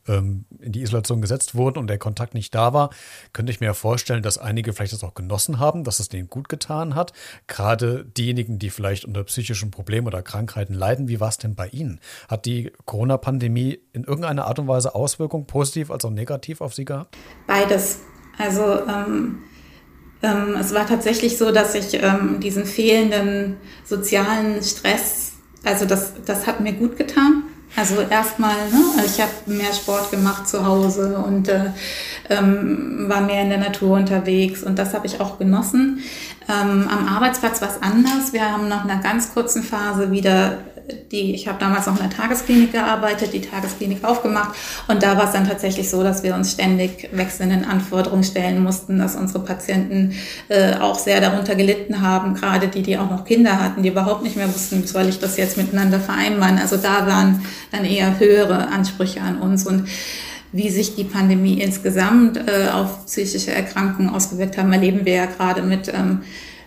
ähm, 0.09 0.45
in 0.61 0.73
die 0.73 0.83
Isolation 0.83 1.21
gesetzt 1.21 1.55
wurden 1.55 1.79
und 1.79 1.89
der 1.89 1.99
Kontakt 1.99 2.35
nicht 2.35 2.55
da 2.55 2.73
war, 2.73 2.91
könnte 3.33 3.53
ich 3.53 3.61
mir 3.61 3.67
ja 3.67 3.75
vorstellen, 3.75 4.23
dass 4.23 4.39
einige 4.39 4.73
vielleicht 4.73 4.93
das 4.93 5.05
auch 5.05 5.15
genossen 5.15 5.59
haben, 5.59 5.85
dass 5.85 6.01
es 6.01 6.09
denen 6.09 6.29
gut 6.29 6.49
getan 6.49 6.95
hat. 6.95 7.13
Gerade 7.47 8.05
diejenigen, 8.05 8.59
die 8.59 8.71
vielleicht 8.71 9.05
unter 9.05 9.25
psychischen 9.25 9.71
Problemen 9.71 10.07
oder 10.07 10.23
Krankheiten 10.23 10.75
leiden. 10.75 11.09
Wie 11.09 11.21
war 11.21 11.29
es 11.29 11.39
denn 11.39 11.55
bei 11.55 11.69
Ihnen? 11.69 12.01
Hat 12.29 12.47
die 12.47 12.73
Corona-Pandemie 12.85 13.79
in 13.93 14.05
irgendeiner 14.05 14.47
Art 14.47 14.59
und 14.59 14.69
Weise 14.69 14.95
Auswirkungen, 14.95 15.47
positiv 15.47 15.91
als 15.91 16.05
auch 16.05 16.11
negativ 16.11 16.61
auf 16.61 16.75
Sie 16.75 16.85
gehabt? 16.85 17.17
Beides. 17.47 18.01
Also 18.39 18.87
ähm 18.87 19.43
ähm, 20.23 20.57
es 20.59 20.75
war 20.75 20.87
tatsächlich 20.87 21.37
so, 21.39 21.51
dass 21.51 21.75
ich 21.75 21.95
ähm, 21.95 22.41
diesen 22.41 22.65
fehlenden 22.65 23.57
sozialen 23.85 24.63
Stress, 24.63 25.33
also 25.65 25.85
das, 25.85 26.13
das 26.25 26.47
hat 26.47 26.61
mir 26.61 26.73
gut 26.73 26.97
getan. 26.97 27.45
Also 27.75 28.01
erstmal, 28.01 28.55
ne, 28.71 29.05
ich 29.05 29.21
habe 29.21 29.33
mehr 29.47 29.73
Sport 29.75 30.11
gemacht 30.11 30.49
zu 30.49 30.65
Hause 30.65 31.19
und 31.19 31.49
äh, 31.49 31.73
ähm, 32.31 33.05
war 33.09 33.21
mehr 33.21 33.43
in 33.43 33.51
der 33.51 33.59
Natur 33.59 33.99
unterwegs 33.99 34.63
und 34.63 34.79
das 34.79 34.95
habe 34.95 35.07
ich 35.07 35.21
auch 35.21 35.39
genossen. 35.39 36.01
Ähm, 36.49 36.89
am 36.89 37.09
Arbeitsplatz 37.09 37.61
war 37.61 37.69
es 37.69 37.83
anders. 37.83 38.33
Wir 38.33 38.51
haben 38.53 38.69
nach 38.69 38.85
einer 38.85 39.03
ganz 39.03 39.33
kurzen 39.35 39.63
Phase 39.63 40.11
wieder 40.11 40.59
die, 41.11 41.35
ich 41.35 41.49
habe 41.49 41.59
damals 41.59 41.87
noch 41.87 42.01
in 42.01 42.09
der 42.09 42.17
Tagesklinik 42.17 42.73
gearbeitet, 42.73 43.33
die 43.33 43.41
Tagesklinik 43.41 44.05
aufgemacht 44.05 44.57
und 44.89 45.03
da 45.03 45.17
war 45.17 45.25
es 45.25 45.33
dann 45.33 45.49
tatsächlich 45.49 45.91
so, 45.91 46.03
dass 46.03 46.23
wir 46.23 46.35
uns 46.35 46.53
ständig 46.53 47.09
wechselnden 47.13 47.65
Anforderungen 47.65 48.25
stellen 48.25 48.63
mussten, 48.63 48.99
dass 48.99 49.17
unsere 49.17 49.41
Patienten 49.41 50.15
äh, 50.49 50.75
auch 50.77 50.99
sehr 50.99 51.21
darunter 51.21 51.55
gelitten 51.55 52.03
haben, 52.03 52.35
gerade 52.35 52.69
die, 52.69 52.83
die 52.83 52.99
auch 52.99 53.11
noch 53.11 53.25
Kinder 53.25 53.61
hatten, 53.61 53.83
die 53.83 53.89
überhaupt 53.89 54.23
nicht 54.23 54.37
mehr 54.37 54.49
wussten, 54.49 54.87
soll 54.87 55.09
ich 55.09 55.19
das 55.19 55.37
jetzt 55.37 55.57
miteinander 55.57 56.01
vereinbaren. 56.01 56.59
Also 56.59 56.77
da 56.77 57.07
waren 57.07 57.45
dann 57.73 57.85
eher 57.85 58.19
höhere 58.19 58.69
Ansprüche 58.69 59.21
an 59.21 59.39
uns 59.39 59.67
und 59.67 59.89
wie 60.57 60.71
sich 60.71 60.97
die 60.97 61.05
Pandemie 61.05 61.61
insgesamt 61.61 62.37
äh, 62.37 62.69
auf 62.73 63.07
psychische 63.07 63.53
Erkrankungen 63.53 64.11
ausgewirkt 64.11 64.57
haben, 64.57 64.73
erleben 64.73 65.05
wir 65.05 65.15
ja 65.15 65.27
gerade 65.27 65.63
mit 65.63 65.89
ähm, 65.89 66.23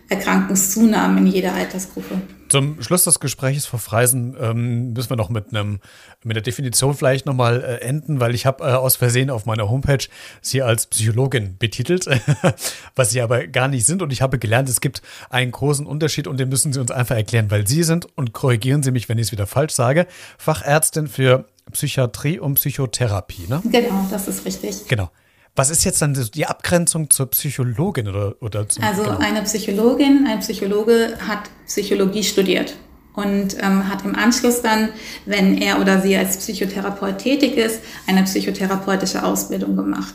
Erkrankungszunahmen 0.10 1.20
in 1.20 1.28
jeder 1.28 1.54
Altersgruppe. 1.54 2.22
Zum 2.50 2.82
Schluss 2.82 3.04
des 3.04 3.20
Gesprächs, 3.20 3.68
Frau 3.68 3.78
Freisen, 3.78 4.36
ähm, 4.40 4.94
müssen 4.94 5.12
wir 5.12 5.18
noch 5.18 5.30
mit 5.30 5.54
einem 5.54 5.80
mit 6.24 6.36
der 6.36 6.42
Definition 6.42 6.96
vielleicht 6.96 7.28
nochmal 7.28 7.64
äh, 7.64 7.76
enden, 7.86 8.20
weil 8.20 8.34
ich 8.34 8.48
habe 8.48 8.64
äh, 8.64 8.72
aus 8.72 8.96
Versehen 8.96 9.30
auf 9.30 9.46
meiner 9.46 9.70
Homepage 9.70 10.04
sie 10.42 10.64
als 10.64 10.88
Psychologin 10.88 11.58
betitelt, 11.60 12.08
was 12.96 13.12
sie 13.12 13.22
aber 13.22 13.46
gar 13.46 13.68
nicht 13.68 13.86
sind. 13.86 14.02
Und 14.02 14.12
ich 14.12 14.24
habe 14.24 14.40
gelernt, 14.40 14.68
es 14.68 14.82
gibt 14.82 15.04
einen 15.30 15.52
großen 15.52 15.86
Unterschied 15.86 16.26
und 16.26 16.40
den 16.40 16.50
müssen 16.50 16.74
Sie 16.74 16.82
uns 16.82 16.90
einfach 16.90 17.16
erklären, 17.16 17.52
weil 17.52 17.68
Sie 17.68 17.84
sind, 17.84 18.08
und 18.18 18.34
korrigieren 18.34 18.82
Sie 18.82 18.92
mich, 18.92 19.10
wenn 19.10 19.20
ich 19.20 19.28
es 19.28 19.32
wieder 19.32 19.46
falsch 19.46 19.74
sage, 19.74 20.08
Fachärztin 20.40 21.08
für 21.08 21.46
Psychiatrie 21.72 22.40
und 22.40 22.56
Psychotherapie. 22.56 23.48
Ne? 23.48 23.62
Genau, 23.66 24.08
das 24.10 24.28
ist 24.28 24.46
richtig. 24.46 24.88
Genau. 24.88 25.10
Was 25.56 25.70
ist 25.70 25.84
jetzt 25.84 26.02
dann 26.02 26.14
die 26.14 26.46
Abgrenzung 26.46 27.10
zur 27.10 27.30
Psychologin 27.32 28.08
oder, 28.08 28.36
oder 28.42 28.70
zum 28.70 28.84
Also 28.84 29.04
genau? 29.04 29.18
eine 29.18 29.42
Psychologin, 29.42 30.26
ein 30.28 30.40
Psychologe 30.40 31.18
hat 31.28 31.50
Psychologie 31.66 32.24
studiert 32.24 32.76
und 33.14 33.58
ähm, 33.62 33.90
hat 33.90 34.06
im 34.06 34.16
Anschluss 34.16 34.62
dann, 34.62 34.90
wenn 35.26 35.58
er 35.58 35.82
oder 35.82 36.02
sie 36.02 36.16
als 36.16 36.38
Psychotherapeut 36.38 37.18
tätig 37.18 37.58
ist, 37.58 37.82
eine 38.08 38.24
psychotherapeutische 38.24 39.24
Ausbildung 39.24 39.76
gemacht. 39.76 40.14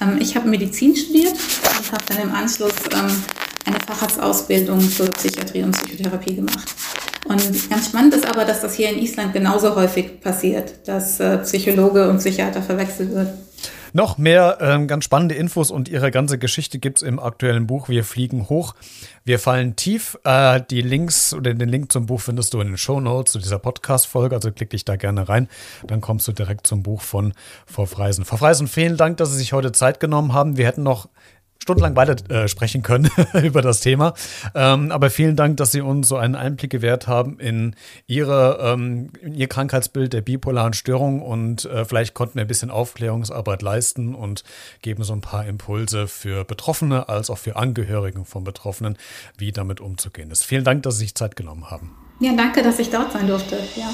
Ähm, 0.00 0.18
ich 0.20 0.36
habe 0.36 0.48
Medizin 0.48 0.94
studiert 0.94 1.32
und 1.32 1.92
habe 1.92 2.04
dann 2.06 2.18
im 2.22 2.32
Anschluss 2.32 2.74
ähm, 2.92 3.10
eine 3.64 3.80
Facharztausbildung 3.86 4.80
zur 4.80 5.06
Psychiatrie 5.10 5.62
und 5.62 5.72
Psychotherapie 5.72 6.36
gemacht. 6.36 6.74
Und 7.28 7.70
ganz 7.70 7.86
spannend 7.86 8.14
ist 8.14 8.26
aber, 8.26 8.44
dass 8.44 8.62
das 8.62 8.74
hier 8.74 8.90
in 8.90 8.98
Island 8.98 9.34
genauso 9.34 9.76
häufig 9.76 10.20
passiert, 10.20 10.88
dass 10.88 11.20
äh, 11.20 11.38
Psychologe 11.38 12.08
und 12.08 12.18
Psychiater 12.18 12.62
verwechselt 12.62 13.14
wird. 13.14 13.28
Noch 13.92 14.18
mehr 14.18 14.58
ähm, 14.60 14.86
ganz 14.86 15.04
spannende 15.04 15.34
Infos 15.34 15.70
und 15.70 15.88
ihre 15.88 16.10
ganze 16.10 16.38
Geschichte 16.38 16.78
gibt 16.78 16.98
es 16.98 17.02
im 17.02 17.18
aktuellen 17.18 17.66
Buch 17.66 17.88
Wir 17.88 18.04
fliegen 18.04 18.48
hoch. 18.48 18.74
Wir 19.24 19.38
fallen 19.38 19.76
tief. 19.76 20.18
Äh, 20.24 20.60
die 20.70 20.82
Links 20.82 21.32
oder 21.32 21.54
den 21.54 21.68
Link 21.68 21.90
zum 21.90 22.06
Buch 22.06 22.20
findest 22.20 22.54
du 22.54 22.60
in 22.60 22.68
den 22.68 22.76
Show 22.76 23.00
Notes 23.00 23.32
zu 23.32 23.38
dieser 23.38 23.58
Podcast-Folge. 23.58 24.34
Also 24.34 24.52
klick 24.52 24.70
dich 24.70 24.84
da 24.84 24.96
gerne 24.96 25.28
rein. 25.28 25.48
Dann 25.86 26.00
kommst 26.00 26.28
du 26.28 26.32
direkt 26.32 26.66
zum 26.66 26.82
Buch 26.82 27.00
von 27.00 27.32
Frau 27.66 27.86
Freisen. 27.86 28.24
Frau 28.24 28.36
Freisen, 28.36 28.68
vielen 28.68 28.96
Dank, 28.96 29.16
dass 29.18 29.32
Sie 29.32 29.38
sich 29.38 29.52
heute 29.52 29.72
Zeit 29.72 30.00
genommen 30.00 30.32
haben. 30.32 30.56
Wir 30.56 30.66
hätten 30.66 30.82
noch 30.82 31.08
stundenlang 31.68 31.96
weiter 31.96 32.16
äh, 32.30 32.48
sprechen 32.48 32.82
können 32.82 33.10
über 33.42 33.60
das 33.60 33.80
Thema. 33.80 34.14
Ähm, 34.54 34.90
aber 34.90 35.10
vielen 35.10 35.36
Dank, 35.36 35.58
dass 35.58 35.70
Sie 35.70 35.82
uns 35.82 36.08
so 36.08 36.16
einen 36.16 36.34
Einblick 36.34 36.70
gewährt 36.70 37.06
haben 37.06 37.38
in 37.38 37.76
Ihre, 38.06 38.58
ähm, 38.62 39.10
in 39.20 39.34
Ihr 39.34 39.48
Krankheitsbild 39.48 40.14
der 40.14 40.22
bipolaren 40.22 40.72
Störung 40.72 41.20
und 41.20 41.66
äh, 41.66 41.84
vielleicht 41.84 42.14
konnten 42.14 42.36
wir 42.36 42.42
ein 42.42 42.48
bisschen 42.48 42.70
Aufklärungsarbeit 42.70 43.60
leisten 43.60 44.14
und 44.14 44.44
geben 44.80 45.04
so 45.04 45.12
ein 45.12 45.20
paar 45.20 45.44
Impulse 45.44 46.08
für 46.08 46.44
Betroffene 46.44 47.10
als 47.10 47.28
auch 47.28 47.38
für 47.38 47.56
Angehörigen 47.56 48.24
von 48.24 48.44
Betroffenen, 48.44 48.96
wie 49.36 49.52
damit 49.52 49.80
umzugehen 49.80 50.30
ist. 50.30 50.44
Vielen 50.44 50.64
Dank, 50.64 50.84
dass 50.84 50.94
Sie 50.94 51.00
sich 51.00 51.14
Zeit 51.14 51.36
genommen 51.36 51.70
haben. 51.70 51.94
Ja, 52.20 52.32
danke, 52.34 52.62
dass 52.62 52.78
ich 52.78 52.88
dort 52.88 53.12
sein 53.12 53.28
durfte. 53.28 53.58
Ja. 53.76 53.90